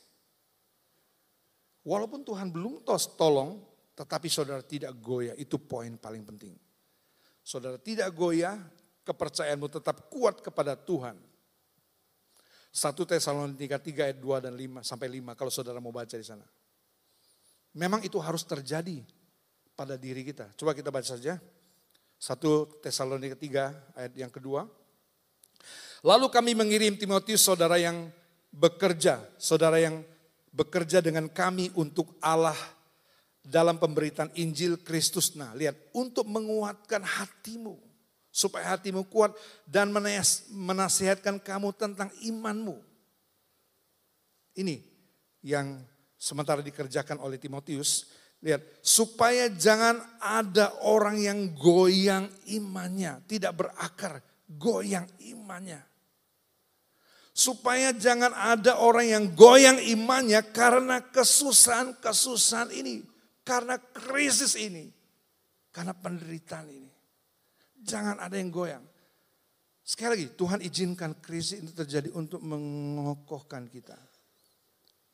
Walaupun 1.86 2.26
Tuhan 2.26 2.50
belum 2.50 2.82
tos 2.82 3.14
tolong, 3.14 3.62
tetapi 3.94 4.26
saudara 4.26 4.66
tidak 4.66 4.98
goyah, 4.98 5.38
itu 5.38 5.62
poin 5.62 5.94
paling 6.02 6.26
penting. 6.26 6.58
Saudara 7.46 7.78
tidak 7.78 8.10
goyah, 8.18 8.58
kepercayaanmu 9.04 9.68
tetap 9.68 10.08
kuat 10.10 10.40
kepada 10.40 10.76
Tuhan. 10.80 11.20
1 12.74 12.90
Tesalonika 13.06 13.78
3 13.78 14.10
ayat 14.10 14.18
2 14.18 14.46
dan 14.50 14.54
5 14.58 14.82
sampai 14.82 15.08
5 15.22 15.38
kalau 15.38 15.52
saudara 15.54 15.78
mau 15.78 15.94
baca 15.94 16.16
di 16.18 16.26
sana. 16.26 16.44
Memang 17.78 18.02
itu 18.02 18.18
harus 18.18 18.42
terjadi 18.42 19.06
pada 19.78 19.94
diri 19.94 20.26
kita. 20.26 20.50
Coba 20.58 20.74
kita 20.74 20.90
baca 20.90 21.06
saja. 21.06 21.38
1 21.38 22.82
Tesalonika 22.82 23.38
3 23.38 24.00
ayat 24.00 24.14
yang 24.18 24.32
kedua. 24.34 24.66
Lalu 26.04 26.28
kami 26.34 26.52
mengirim 26.58 26.98
Timotius 26.98 27.46
saudara 27.46 27.78
yang 27.78 28.10
bekerja, 28.50 29.22
saudara 29.40 29.80
yang 29.80 30.04
bekerja 30.52 31.00
dengan 31.00 31.30
kami 31.32 31.72
untuk 31.78 32.18
Allah 32.20 32.58
dalam 33.44 33.80
pemberitaan 33.80 34.32
Injil 34.40 34.80
Kristus. 34.82 35.36
Nah, 35.36 35.52
lihat, 35.56 35.76
untuk 35.96 36.28
menguatkan 36.28 37.04
hatimu 37.04 37.93
supaya 38.34 38.74
hatimu 38.74 39.06
kuat 39.14 39.38
dan 39.70 39.94
menasihatkan 40.50 41.38
kamu 41.38 41.70
tentang 41.78 42.10
imanmu. 42.26 42.82
Ini 44.58 44.82
yang 45.46 45.78
sementara 46.18 46.66
dikerjakan 46.66 47.22
oleh 47.22 47.38
Timotius. 47.38 48.10
Lihat, 48.44 48.60
supaya 48.84 49.48
jangan 49.48 50.04
ada 50.20 50.76
orang 50.84 51.16
yang 51.16 51.40
goyang 51.56 52.28
imannya, 52.52 53.24
tidak 53.24 53.56
berakar, 53.56 54.20
goyang 54.52 55.08
imannya. 55.24 55.80
Supaya 57.32 57.96
jangan 57.96 58.36
ada 58.36 58.78
orang 58.84 59.08
yang 59.10 59.26
goyang 59.32 59.80
imannya 59.80 60.44
karena 60.54 61.02
kesusahan-kesusahan 61.02 62.70
ini, 62.76 63.02
karena 63.42 63.80
krisis 63.80 64.54
ini, 64.60 64.92
karena 65.74 65.98
penderitaan 65.98 66.70
ini. 66.70 66.93
Jangan 67.84 68.20
ada 68.24 68.36
yang 68.40 68.50
goyang. 68.50 68.84
Sekali 69.84 70.16
lagi, 70.16 70.28
Tuhan 70.40 70.60
izinkan 70.64 71.20
krisis 71.20 71.60
itu 71.60 71.76
terjadi 71.76 72.16
untuk 72.16 72.40
mengokohkan 72.40 73.68
kita. 73.68 74.00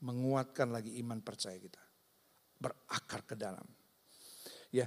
Menguatkan 0.06 0.70
lagi 0.70 0.96
iman 1.02 1.20
percaya 1.26 1.58
kita. 1.58 1.82
Berakar 2.62 3.26
ke 3.26 3.34
dalam. 3.34 3.66
Ya, 4.70 4.86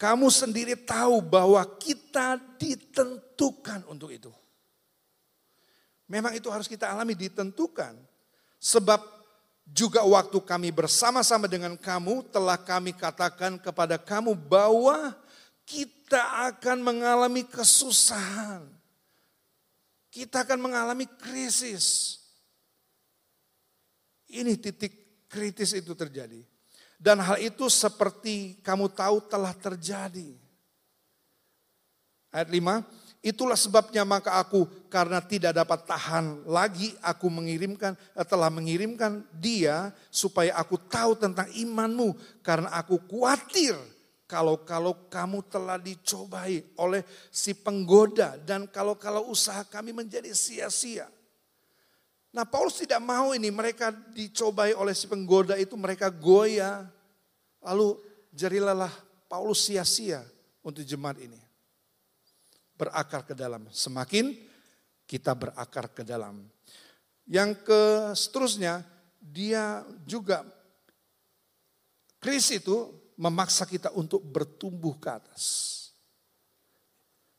kamu 0.00 0.32
sendiri 0.32 0.78
tahu 0.78 1.20
bahwa 1.20 1.60
kita 1.76 2.40
ditentukan 2.56 3.84
untuk 3.90 4.08
itu. 4.14 4.32
Memang 6.08 6.32
itu 6.32 6.48
harus 6.48 6.64
kita 6.64 6.88
alami 6.88 7.12
ditentukan. 7.12 7.98
Sebab 8.56 9.04
juga 9.68 10.00
waktu 10.00 10.40
kami 10.40 10.72
bersama-sama 10.72 11.44
dengan 11.44 11.76
kamu 11.76 12.32
telah 12.32 12.56
kami 12.56 12.96
katakan 12.96 13.60
kepada 13.60 14.00
kamu 14.00 14.32
bahwa 14.32 15.12
kita 15.68 15.97
akan 16.16 16.80
mengalami 16.80 17.44
kesusahan. 17.44 18.64
Kita 20.08 20.48
akan 20.48 20.58
mengalami 20.64 21.04
krisis. 21.04 22.16
Ini 24.32 24.56
titik 24.56 25.26
kritis 25.28 25.76
itu 25.76 25.92
terjadi. 25.92 26.40
Dan 26.98 27.20
hal 27.20 27.38
itu 27.38 27.68
seperti 27.68 28.58
kamu 28.64 28.90
tahu 28.90 29.20
telah 29.28 29.52
terjadi. 29.52 30.34
Ayat 32.32 32.50
5, 32.50 32.84
itulah 33.24 33.56
sebabnya 33.56 34.02
maka 34.06 34.38
aku 34.40 34.66
karena 34.88 35.18
tidak 35.22 35.56
dapat 35.56 35.84
tahan 35.86 36.44
lagi 36.46 36.94
aku 37.02 37.26
mengirimkan 37.32 37.96
eh, 37.96 38.26
telah 38.26 38.50
mengirimkan 38.52 39.26
dia 39.34 39.90
supaya 40.12 40.54
aku 40.54 40.78
tahu 40.88 41.18
tentang 41.18 41.48
imanmu 41.54 42.14
karena 42.44 42.70
aku 42.78 43.00
khawatir 43.10 43.74
kalau-kalau 44.28 45.08
kamu 45.08 45.40
telah 45.48 45.80
dicobai 45.80 46.60
oleh 46.76 47.00
si 47.32 47.56
penggoda 47.56 48.36
dan 48.36 48.68
kalau-kalau 48.68 49.32
usaha 49.32 49.64
kami 49.64 49.96
menjadi 49.96 50.28
sia-sia. 50.36 51.08
Nah 52.36 52.44
Paulus 52.44 52.76
tidak 52.76 53.00
mau 53.00 53.32
ini 53.32 53.48
mereka 53.48 53.88
dicobai 53.88 54.76
oleh 54.76 54.92
si 54.92 55.08
penggoda 55.08 55.56
itu 55.56 55.72
mereka 55.80 56.12
goyah. 56.12 56.84
Lalu 57.64 57.96
jadilah 58.36 58.92
Paulus 59.32 59.64
sia-sia 59.64 60.20
untuk 60.60 60.84
jemaat 60.84 61.24
ini. 61.24 61.40
Berakar 62.76 63.24
ke 63.24 63.32
dalam. 63.32 63.64
Semakin 63.72 64.36
kita 65.08 65.32
berakar 65.32 65.88
ke 65.88 66.04
dalam. 66.04 66.44
Yang 67.24 67.64
ke 67.64 67.82
seterusnya 68.12 68.84
dia 69.18 69.88
juga 70.04 70.44
Kris 72.20 72.50
itu 72.52 73.07
memaksa 73.18 73.66
kita 73.66 73.90
untuk 73.98 74.22
bertumbuh 74.22 74.94
ke 74.94 75.10
atas. 75.10 75.44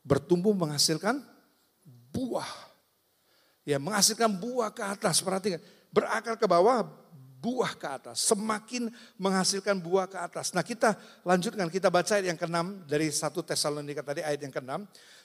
Bertumbuh 0.04 0.52
menghasilkan 0.52 1.24
buah. 2.12 2.48
Ya, 3.64 3.80
menghasilkan 3.80 4.28
buah 4.28 4.68
ke 4.68 4.84
atas. 4.84 5.24
Perhatikan, 5.24 5.60
berakar 5.88 6.36
ke 6.36 6.44
bawah, 6.44 6.84
buah 7.40 7.72
ke 7.72 7.88
atas. 7.88 8.20
Semakin 8.28 8.92
menghasilkan 9.16 9.80
buah 9.80 10.04
ke 10.04 10.20
atas. 10.20 10.52
Nah 10.52 10.60
kita 10.60 10.92
lanjutkan, 11.24 11.72
kita 11.72 11.88
baca 11.88 12.20
ayat 12.20 12.28
yang 12.28 12.40
ke-6 12.40 12.84
dari 12.84 13.08
1 13.08 13.48
Tesalonika 13.48 14.04
tadi 14.04 14.20
ayat 14.20 14.40
yang 14.44 14.52
ke-6. 14.52 14.72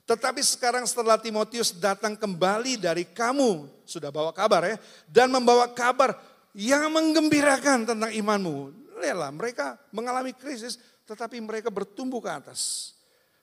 Tetapi 0.08 0.39
sekarang 0.39 0.88
setelah 0.88 1.20
Timotius 1.20 1.76
datang 1.76 2.16
kembali 2.16 2.80
dari 2.80 3.03
kamu, 3.03 3.84
sudah 3.84 4.08
bawa 4.14 4.32
kabar 4.32 4.64
ya, 4.64 4.78
dan 5.12 5.28
membawa 5.34 5.68
kabar 5.76 6.16
yang 6.56 6.88
menggembirakan 6.95 7.84
tentang 7.84 8.12
imanmu 8.16 8.85
lihatlah 9.06 9.30
mereka 9.30 9.78
mengalami 9.93 10.34
krisis 10.34 10.82
tetapi 11.06 11.38
mereka 11.38 11.70
bertumbuh 11.70 12.20
ke 12.20 12.30
atas. 12.34 12.91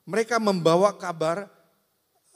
Mereka 0.03 0.43
membawa 0.43 0.91
kabar 0.99 1.47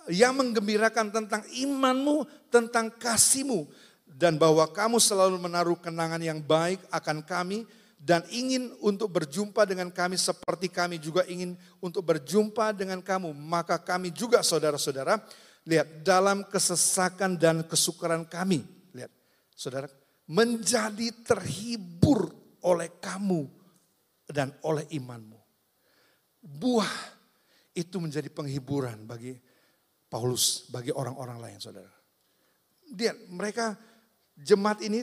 yang 0.07 0.39
menggembirakan 0.39 1.11
tentang 1.11 1.43
imanmu, 1.51 2.27
tentang 2.47 2.95
kasihmu. 2.95 3.66
Dan 4.07 4.41
bahwa 4.41 4.64
kamu 4.70 4.97
selalu 5.03 5.37
menaruh 5.37 5.77
kenangan 5.77 6.22
yang 6.22 6.41
baik 6.41 6.81
akan 6.89 7.20
kami 7.20 7.68
dan 8.01 8.24
ingin 8.33 8.72
untuk 8.81 9.12
berjumpa 9.12 9.66
dengan 9.68 9.93
kami 9.93 10.16
seperti 10.16 10.72
kami 10.72 10.97
juga 10.97 11.27
ingin 11.29 11.59
untuk 11.85 12.07
berjumpa 12.07 12.72
dengan 12.72 13.03
kamu. 13.05 13.35
Maka 13.35 13.77
kami 13.77 14.14
juga 14.14 14.41
saudara-saudara, 14.41 15.20
lihat 15.68 16.07
dalam 16.07 16.47
kesesakan 16.49 17.37
dan 17.37 17.61
kesukaran 17.66 18.24
kami. 18.24 18.64
Lihat 18.95 19.12
saudara, 19.53 19.91
menjadi 20.24 21.12
terhibur 21.27 22.46
oleh 22.67 22.99
kamu 22.99 23.47
dan 24.27 24.51
oleh 24.67 24.85
imanmu. 24.91 25.39
Buah 26.43 26.95
itu 27.75 27.97
menjadi 28.03 28.27
penghiburan 28.27 29.07
bagi 29.07 29.39
Paulus, 30.11 30.67
bagi 30.71 30.91
orang-orang 30.91 31.39
lain 31.39 31.59
saudara. 31.62 31.91
Dia, 32.87 33.14
mereka 33.31 33.75
jemaat 34.39 34.83
ini 34.83 35.03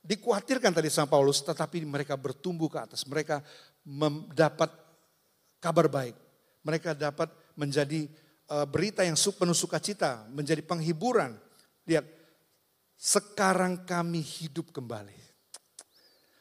dikhawatirkan 0.00 0.72
tadi 0.72 0.88
sama 0.88 1.12
Paulus, 1.12 1.44
tetapi 1.44 1.84
mereka 1.84 2.16
bertumbuh 2.16 2.72
ke 2.72 2.78
atas. 2.80 3.04
Mereka 3.04 3.44
mendapat 3.84 4.72
kabar 5.60 5.86
baik. 5.88 6.16
Mereka 6.64 6.96
dapat 6.96 7.28
menjadi 7.56 8.08
uh, 8.48 8.64
berita 8.64 9.04
yang 9.04 9.16
penuh 9.16 9.56
sukacita, 9.56 10.24
menjadi 10.32 10.64
penghiburan. 10.64 11.36
Lihat, 11.84 12.04
sekarang 12.96 13.84
kami 13.84 14.20
hidup 14.20 14.72
kembali. 14.72 15.29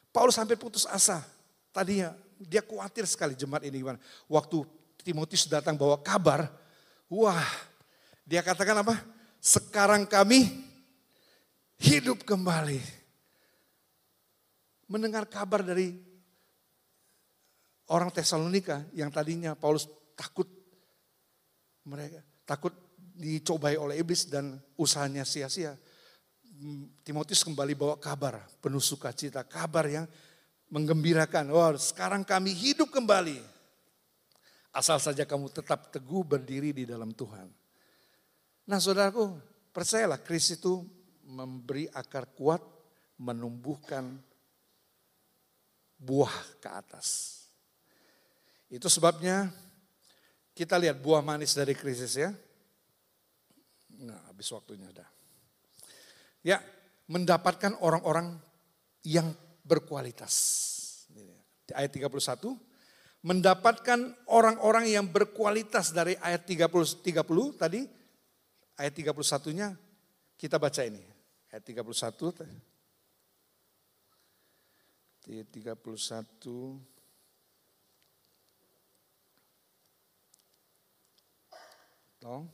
Paulus 0.10 0.38
sampai 0.38 0.58
putus 0.58 0.90
asa. 0.90 1.22
Tadinya 1.70 2.14
dia 2.40 2.64
khawatir 2.64 3.06
sekali 3.06 3.38
jemaat 3.38 3.68
ini 3.68 3.84
gimana. 3.84 4.00
Waktu 4.26 4.66
Timotius 5.04 5.48
datang 5.48 5.80
bawa 5.80 6.00
kabar, 6.02 6.50
wah 7.08 7.46
dia 8.26 8.44
katakan 8.44 8.82
apa? 8.84 8.96
Sekarang 9.40 10.04
kami 10.10 10.50
hidup 11.80 12.28
kembali. 12.28 12.82
Mendengar 14.90 15.30
kabar 15.30 15.62
dari 15.62 15.94
orang 17.94 18.10
Tesalonika 18.10 18.82
yang 18.98 19.14
tadinya 19.14 19.54
Paulus 19.54 19.86
takut 20.18 20.50
mereka 21.86 22.26
takut 22.50 22.74
dicobai 22.98 23.78
oleh 23.78 24.02
iblis 24.02 24.26
dan 24.26 24.58
usahanya 24.74 25.22
sia-sia. 25.22 25.78
Timotius 27.08 27.48
kembali 27.48 27.72
bawa 27.72 27.96
kabar 27.96 28.44
penuh 28.60 28.84
sukacita, 28.84 29.48
kabar 29.48 29.88
yang 29.88 30.06
menggembirakan. 30.68 31.56
Wah, 31.56 31.72
sekarang 31.80 32.28
kami 32.28 32.52
hidup 32.52 32.92
kembali. 32.92 33.40
Asal 34.76 35.00
saja 35.00 35.24
kamu 35.24 35.48
tetap 35.56 35.88
teguh 35.88 36.22
berdiri 36.28 36.76
di 36.76 36.84
dalam 36.84 37.16
Tuhan. 37.16 37.48
Nah 38.68 38.78
saudaraku, 38.78 39.40
percayalah 39.72 40.20
Kristus 40.20 40.60
itu 40.60 40.84
memberi 41.26 41.88
akar 41.96 42.28
kuat, 42.36 42.62
menumbuhkan 43.18 44.20
buah 45.96 46.36
ke 46.60 46.70
atas. 46.70 47.40
Itu 48.68 48.92
sebabnya 48.92 49.50
kita 50.54 50.76
lihat 50.76 51.00
buah 51.00 51.24
manis 51.24 51.56
dari 51.56 51.72
krisis 51.74 52.20
ya. 52.20 52.30
Nah, 54.00 54.20
habis 54.30 54.48
waktunya 54.54 54.88
dah 54.94 55.19
ya 56.46 56.62
mendapatkan 57.10 57.76
orang-orang 57.82 58.38
yang 59.04 59.34
berkualitas. 59.66 60.34
Ayat 61.70 61.94
31, 61.94 62.58
mendapatkan 63.22 64.00
orang-orang 64.26 64.90
yang 64.90 65.06
berkualitas 65.06 65.94
dari 65.94 66.18
ayat 66.18 66.48
30 66.50 67.06
30 67.06 67.62
tadi 67.62 67.86
ayat 68.80 68.94
31-nya 68.96 69.76
kita 70.40 70.56
baca 70.56 70.82
ini. 70.88 71.04
Ayat 71.52 71.64
31. 71.68 72.48
Ayat 75.30 75.48
31. 75.52 75.78
Tolong. 82.20 82.48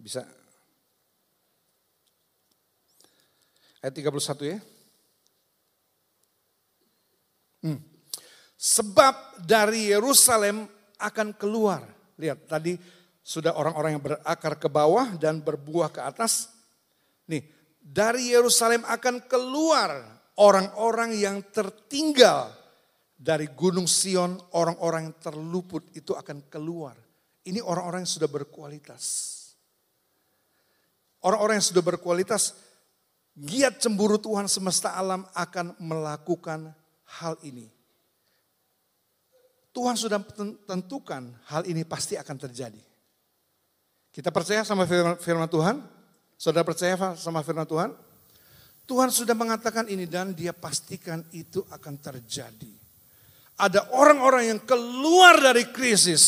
Bisa. 0.00 0.39
Ayat 3.80 3.94
31 3.96 4.52
ya. 4.56 4.58
Hmm. 7.64 7.80
Sebab 8.60 9.44
dari 9.44 9.88
Yerusalem 9.88 10.68
akan 11.00 11.32
keluar. 11.36 11.80
Lihat 12.20 12.44
tadi 12.44 12.76
sudah 13.24 13.56
orang-orang 13.56 13.96
yang 13.96 14.04
berakar 14.04 14.60
ke 14.60 14.68
bawah 14.68 15.16
dan 15.16 15.40
berbuah 15.40 15.88
ke 15.88 16.00
atas. 16.04 16.52
Nih, 17.24 17.40
dari 17.80 18.36
Yerusalem 18.36 18.84
akan 18.84 19.24
keluar 19.24 20.04
orang-orang 20.36 21.16
yang 21.16 21.40
tertinggal 21.48 22.52
dari 23.16 23.48
Gunung 23.52 23.88
Sion, 23.88 24.36
orang-orang 24.56 25.12
yang 25.12 25.16
terluput 25.20 25.92
itu 25.92 26.16
akan 26.16 26.48
keluar. 26.48 26.96
Ini 27.44 27.60
orang-orang 27.60 28.04
yang 28.04 28.12
sudah 28.16 28.28
berkualitas. 28.28 29.04
Orang-orang 31.20 31.60
yang 31.60 31.68
sudah 31.68 31.84
berkualitas, 31.84 32.56
giat 33.36 33.78
cemburu 33.78 34.18
Tuhan 34.18 34.50
semesta 34.50 34.94
alam 34.94 35.26
akan 35.34 35.78
melakukan 35.78 36.74
hal 37.20 37.34
ini. 37.42 37.70
Tuhan 39.70 39.94
sudah 39.94 40.18
tentukan 40.66 41.30
hal 41.46 41.62
ini 41.66 41.86
pasti 41.86 42.18
akan 42.18 42.36
terjadi. 42.36 42.82
Kita 44.10 44.34
percaya 44.34 44.66
sama 44.66 44.82
firman, 45.14 45.46
Tuhan? 45.46 45.78
Saudara 46.34 46.66
percaya 46.66 46.98
sama 47.14 47.46
firman 47.46 47.66
Tuhan? 47.66 47.94
Tuhan 48.90 49.14
sudah 49.14 49.38
mengatakan 49.38 49.86
ini 49.86 50.10
dan 50.10 50.34
dia 50.34 50.50
pastikan 50.50 51.22
itu 51.30 51.62
akan 51.70 51.94
terjadi. 52.02 52.74
Ada 53.54 53.94
orang-orang 53.94 54.50
yang 54.50 54.60
keluar 54.66 55.38
dari 55.38 55.70
krisis 55.70 56.26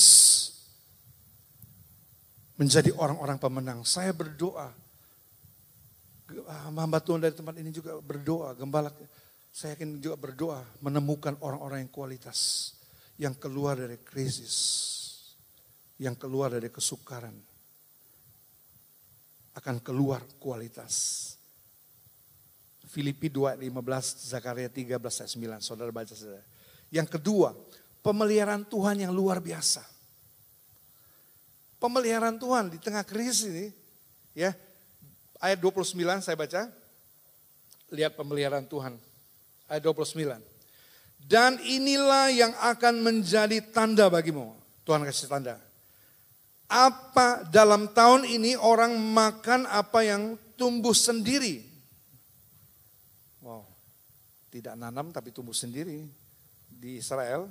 menjadi 2.54 2.94
orang-orang 2.94 3.42
pemenang. 3.42 3.82
Saya 3.82 4.14
berdoa. 4.14 4.70
Hamba 6.48 6.98
Tuhan 7.02 7.20
dari 7.20 7.36
tempat 7.36 7.54
ini 7.60 7.68
juga 7.68 7.98
berdoa. 8.00 8.56
Gembala, 8.56 8.88
saya 9.52 9.76
yakin 9.76 10.00
juga 10.00 10.16
berdoa 10.16 10.64
menemukan 10.80 11.36
orang-orang 11.44 11.84
yang 11.84 11.92
kualitas. 11.92 12.72
Yang 13.20 13.42
keluar 13.42 13.76
dari 13.76 14.00
krisis. 14.00 14.56
Yang 16.00 16.26
keluar 16.26 16.52
dari 16.52 16.72
kesukaran. 16.72 17.36
Akan 19.52 19.78
keluar 19.84 20.24
kualitas. 20.40 21.36
Filipi 22.88 23.32
2 23.32 23.56
15, 23.56 23.72
Zakaria 24.32 24.68
13 24.68 24.96
ayat 25.00 25.60
9. 25.60 25.64
Saudara 25.64 25.92
baca 25.92 26.12
saudara. 26.12 26.44
Yang 26.92 27.20
kedua, 27.20 27.56
pemeliharaan 28.04 28.68
Tuhan 28.68 29.04
yang 29.04 29.12
luar 29.12 29.40
biasa 29.40 29.92
pemeliharaan 31.82 32.38
Tuhan 32.38 32.70
di 32.70 32.78
tengah 32.78 33.02
krisis 33.02 33.50
ini. 33.50 33.66
Ya, 34.38 34.54
ayat 35.42 35.58
29 35.58 35.98
saya 36.22 36.38
baca. 36.38 36.70
Lihat 37.92 38.14
pemeliharaan 38.16 38.64
Tuhan. 38.64 38.94
Ayat 39.66 39.82
29. 39.84 40.38
Dan 41.22 41.58
inilah 41.60 42.30
yang 42.32 42.54
akan 42.56 43.02
menjadi 43.02 43.60
tanda 43.74 44.06
bagimu. 44.08 44.54
Tuhan 44.86 45.02
kasih 45.02 45.28
tanda. 45.28 45.58
Apa 46.70 47.44
dalam 47.52 47.92
tahun 47.92 48.24
ini 48.24 48.56
orang 48.56 48.96
makan 48.96 49.68
apa 49.68 50.08
yang 50.08 50.40
tumbuh 50.56 50.96
sendiri. 50.96 51.60
Wow, 53.44 53.68
tidak 54.48 54.78
nanam 54.80 55.12
tapi 55.12 55.28
tumbuh 55.28 55.52
sendiri 55.52 56.08
di 56.72 56.96
Israel. 56.96 57.44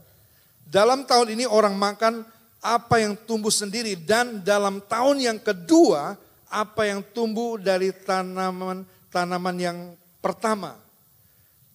Dalam 0.66 1.06
tahun 1.06 1.38
ini 1.38 1.46
orang 1.46 1.78
makan 1.78 2.26
apa 2.62 3.02
yang 3.02 3.14
tumbuh 3.26 3.54
sendiri 3.54 3.94
dan 3.94 4.42
dalam 4.42 4.82
tahun 4.86 5.22
yang 5.22 5.38
kedua 5.42 6.18
apa 6.52 6.92
yang 6.92 7.00
tumbuh 7.16 7.56
dari 7.56 7.96
tanaman 7.96 8.84
tanaman 9.12 9.56
yang 9.60 9.78
pertama. 10.24 10.80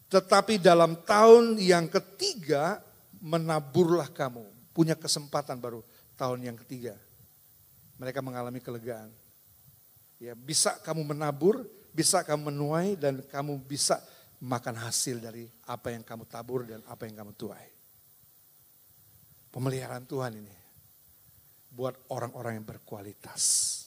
Tetapi 0.09 0.57
dalam 0.63 0.97
tahun 1.05 1.61
yang 1.61 1.87
ketiga 1.93 2.81
menaburlah 3.21 4.09
kamu. 4.09 4.43
Punya 4.73 4.97
kesempatan 4.97 5.61
baru 5.61 5.85
tahun 6.17 6.53
yang 6.53 6.57
ketiga. 6.57 6.97
Mereka 8.01 8.21
mengalami 8.25 8.61
kelegaan. 8.61 9.13
Ya, 10.17 10.33
bisa 10.33 10.77
kamu 10.81 11.13
menabur, 11.13 11.65
bisa 11.93 12.25
kamu 12.25 12.53
menuai 12.53 12.97
dan 12.97 13.21
kamu 13.21 13.61
bisa 13.65 14.01
makan 14.41 14.77
hasil 14.81 15.21
dari 15.21 15.49
apa 15.65 15.93
yang 15.93 16.05
kamu 16.05 16.25
tabur 16.29 16.65
dan 16.65 16.81
apa 16.89 17.09
yang 17.09 17.25
kamu 17.25 17.33
tuai. 17.37 17.69
Pemeliharaan 19.49 20.05
Tuhan 20.05 20.37
ini 20.37 20.57
buat 21.73 21.97
orang-orang 22.13 22.61
yang 22.61 22.67
berkualitas. 22.69 23.86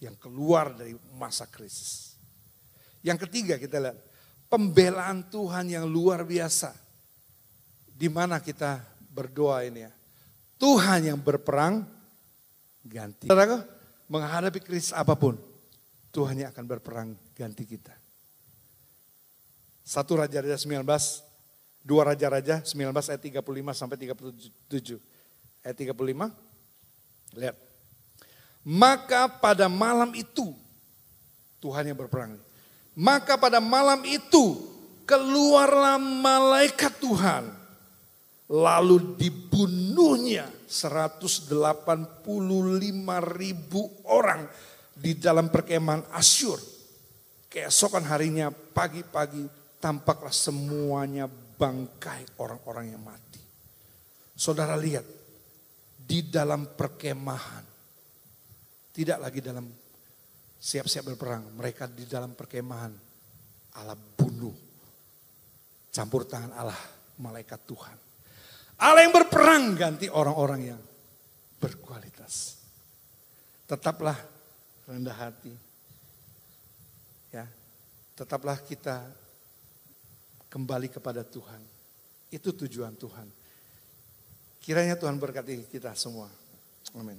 Yang 0.00 0.16
keluar 0.16 0.72
dari 0.72 0.96
masa 1.20 1.44
krisis. 1.44 2.16
Yang 3.04 3.28
ketiga 3.28 3.60
kita 3.60 3.76
lihat, 3.80 3.98
pembelaan 4.48 5.28
Tuhan 5.28 5.68
yang 5.68 5.84
luar 5.84 6.24
biasa. 6.24 6.72
Di 7.92 8.08
mana 8.08 8.40
kita 8.40 8.80
berdoa 9.12 9.60
ini 9.64 9.84
ya. 9.84 9.92
Tuhan 10.56 11.12
yang 11.12 11.20
berperang 11.20 11.84
ganti. 12.84 13.28
Saudara, 13.28 13.60
menghadapi 14.08 14.60
krisis 14.60 14.92
apa 14.92 15.16
pun, 15.16 15.36
Tuhan 16.12 16.44
yang 16.44 16.50
akan 16.52 16.64
berperang 16.64 17.08
ganti 17.36 17.64
kita. 17.64 17.92
Satu 19.84 20.20
Raja-Raja 20.20 20.56
19, 20.56 20.84
dua 21.84 22.12
Raja-Raja 22.12 22.64
19 22.64 22.92
ayat 22.92 23.20
35 23.20 23.76
sampai 23.76 23.96
37. 23.96 25.00
Ayat 25.64 25.76
35, 25.76 26.32
Lihat. 27.38 27.69
Maka 28.66 29.26
pada 29.28 29.66
malam 29.72 30.12
itu, 30.12 30.52
Tuhan 31.64 31.88
yang 31.88 31.96
berperang. 31.96 32.36
Maka 32.92 33.40
pada 33.40 33.60
malam 33.60 34.04
itu, 34.04 34.60
keluarlah 35.08 35.96
malaikat 35.96 36.92
Tuhan. 37.00 37.44
Lalu 38.50 39.14
dibunuhnya 39.14 40.50
185 40.66 41.54
ribu 43.38 43.82
orang 44.10 44.42
di 44.90 45.14
dalam 45.14 45.48
perkemahan 45.48 46.02
Asyur. 46.12 46.58
Keesokan 47.46 48.06
harinya 48.10 48.50
pagi-pagi 48.50 49.46
tampaklah 49.78 50.34
semuanya 50.34 51.30
bangkai 51.30 52.36
orang-orang 52.42 52.94
yang 52.94 53.02
mati. 53.02 53.40
Saudara 54.34 54.74
lihat, 54.74 55.06
di 56.10 56.26
dalam 56.26 56.66
perkemahan. 56.74 57.69
Tidak 58.90 59.18
lagi 59.22 59.38
dalam 59.38 59.66
siap-siap 60.60 61.14
berperang. 61.14 61.56
Mereka 61.56 61.88
di 61.90 62.04
dalam 62.04 62.36
perkemahan. 62.36 62.92
Allah 63.80 63.96
bunuh. 63.96 64.54
Campur 65.90 66.26
tangan 66.26 66.54
Allah, 66.54 66.80
malaikat 67.18 67.60
Tuhan. 67.66 67.96
Allah 68.80 69.02
yang 69.04 69.14
berperang 69.14 69.74
ganti 69.74 70.06
orang-orang 70.06 70.60
yang 70.74 70.80
berkualitas. 71.58 72.62
Tetaplah 73.66 74.16
rendah 74.86 75.14
hati. 75.14 75.54
Ya, 77.30 77.46
tetaplah 78.18 78.58
kita 78.62 79.06
kembali 80.50 80.90
kepada 80.90 81.22
Tuhan. 81.22 81.62
Itu 82.30 82.54
tujuan 82.54 82.94
Tuhan. 82.94 83.26
Kiranya 84.62 84.94
Tuhan 84.98 85.18
berkati 85.18 85.66
kita 85.66 85.94
semua. 85.96 86.30
Amin. 86.94 87.18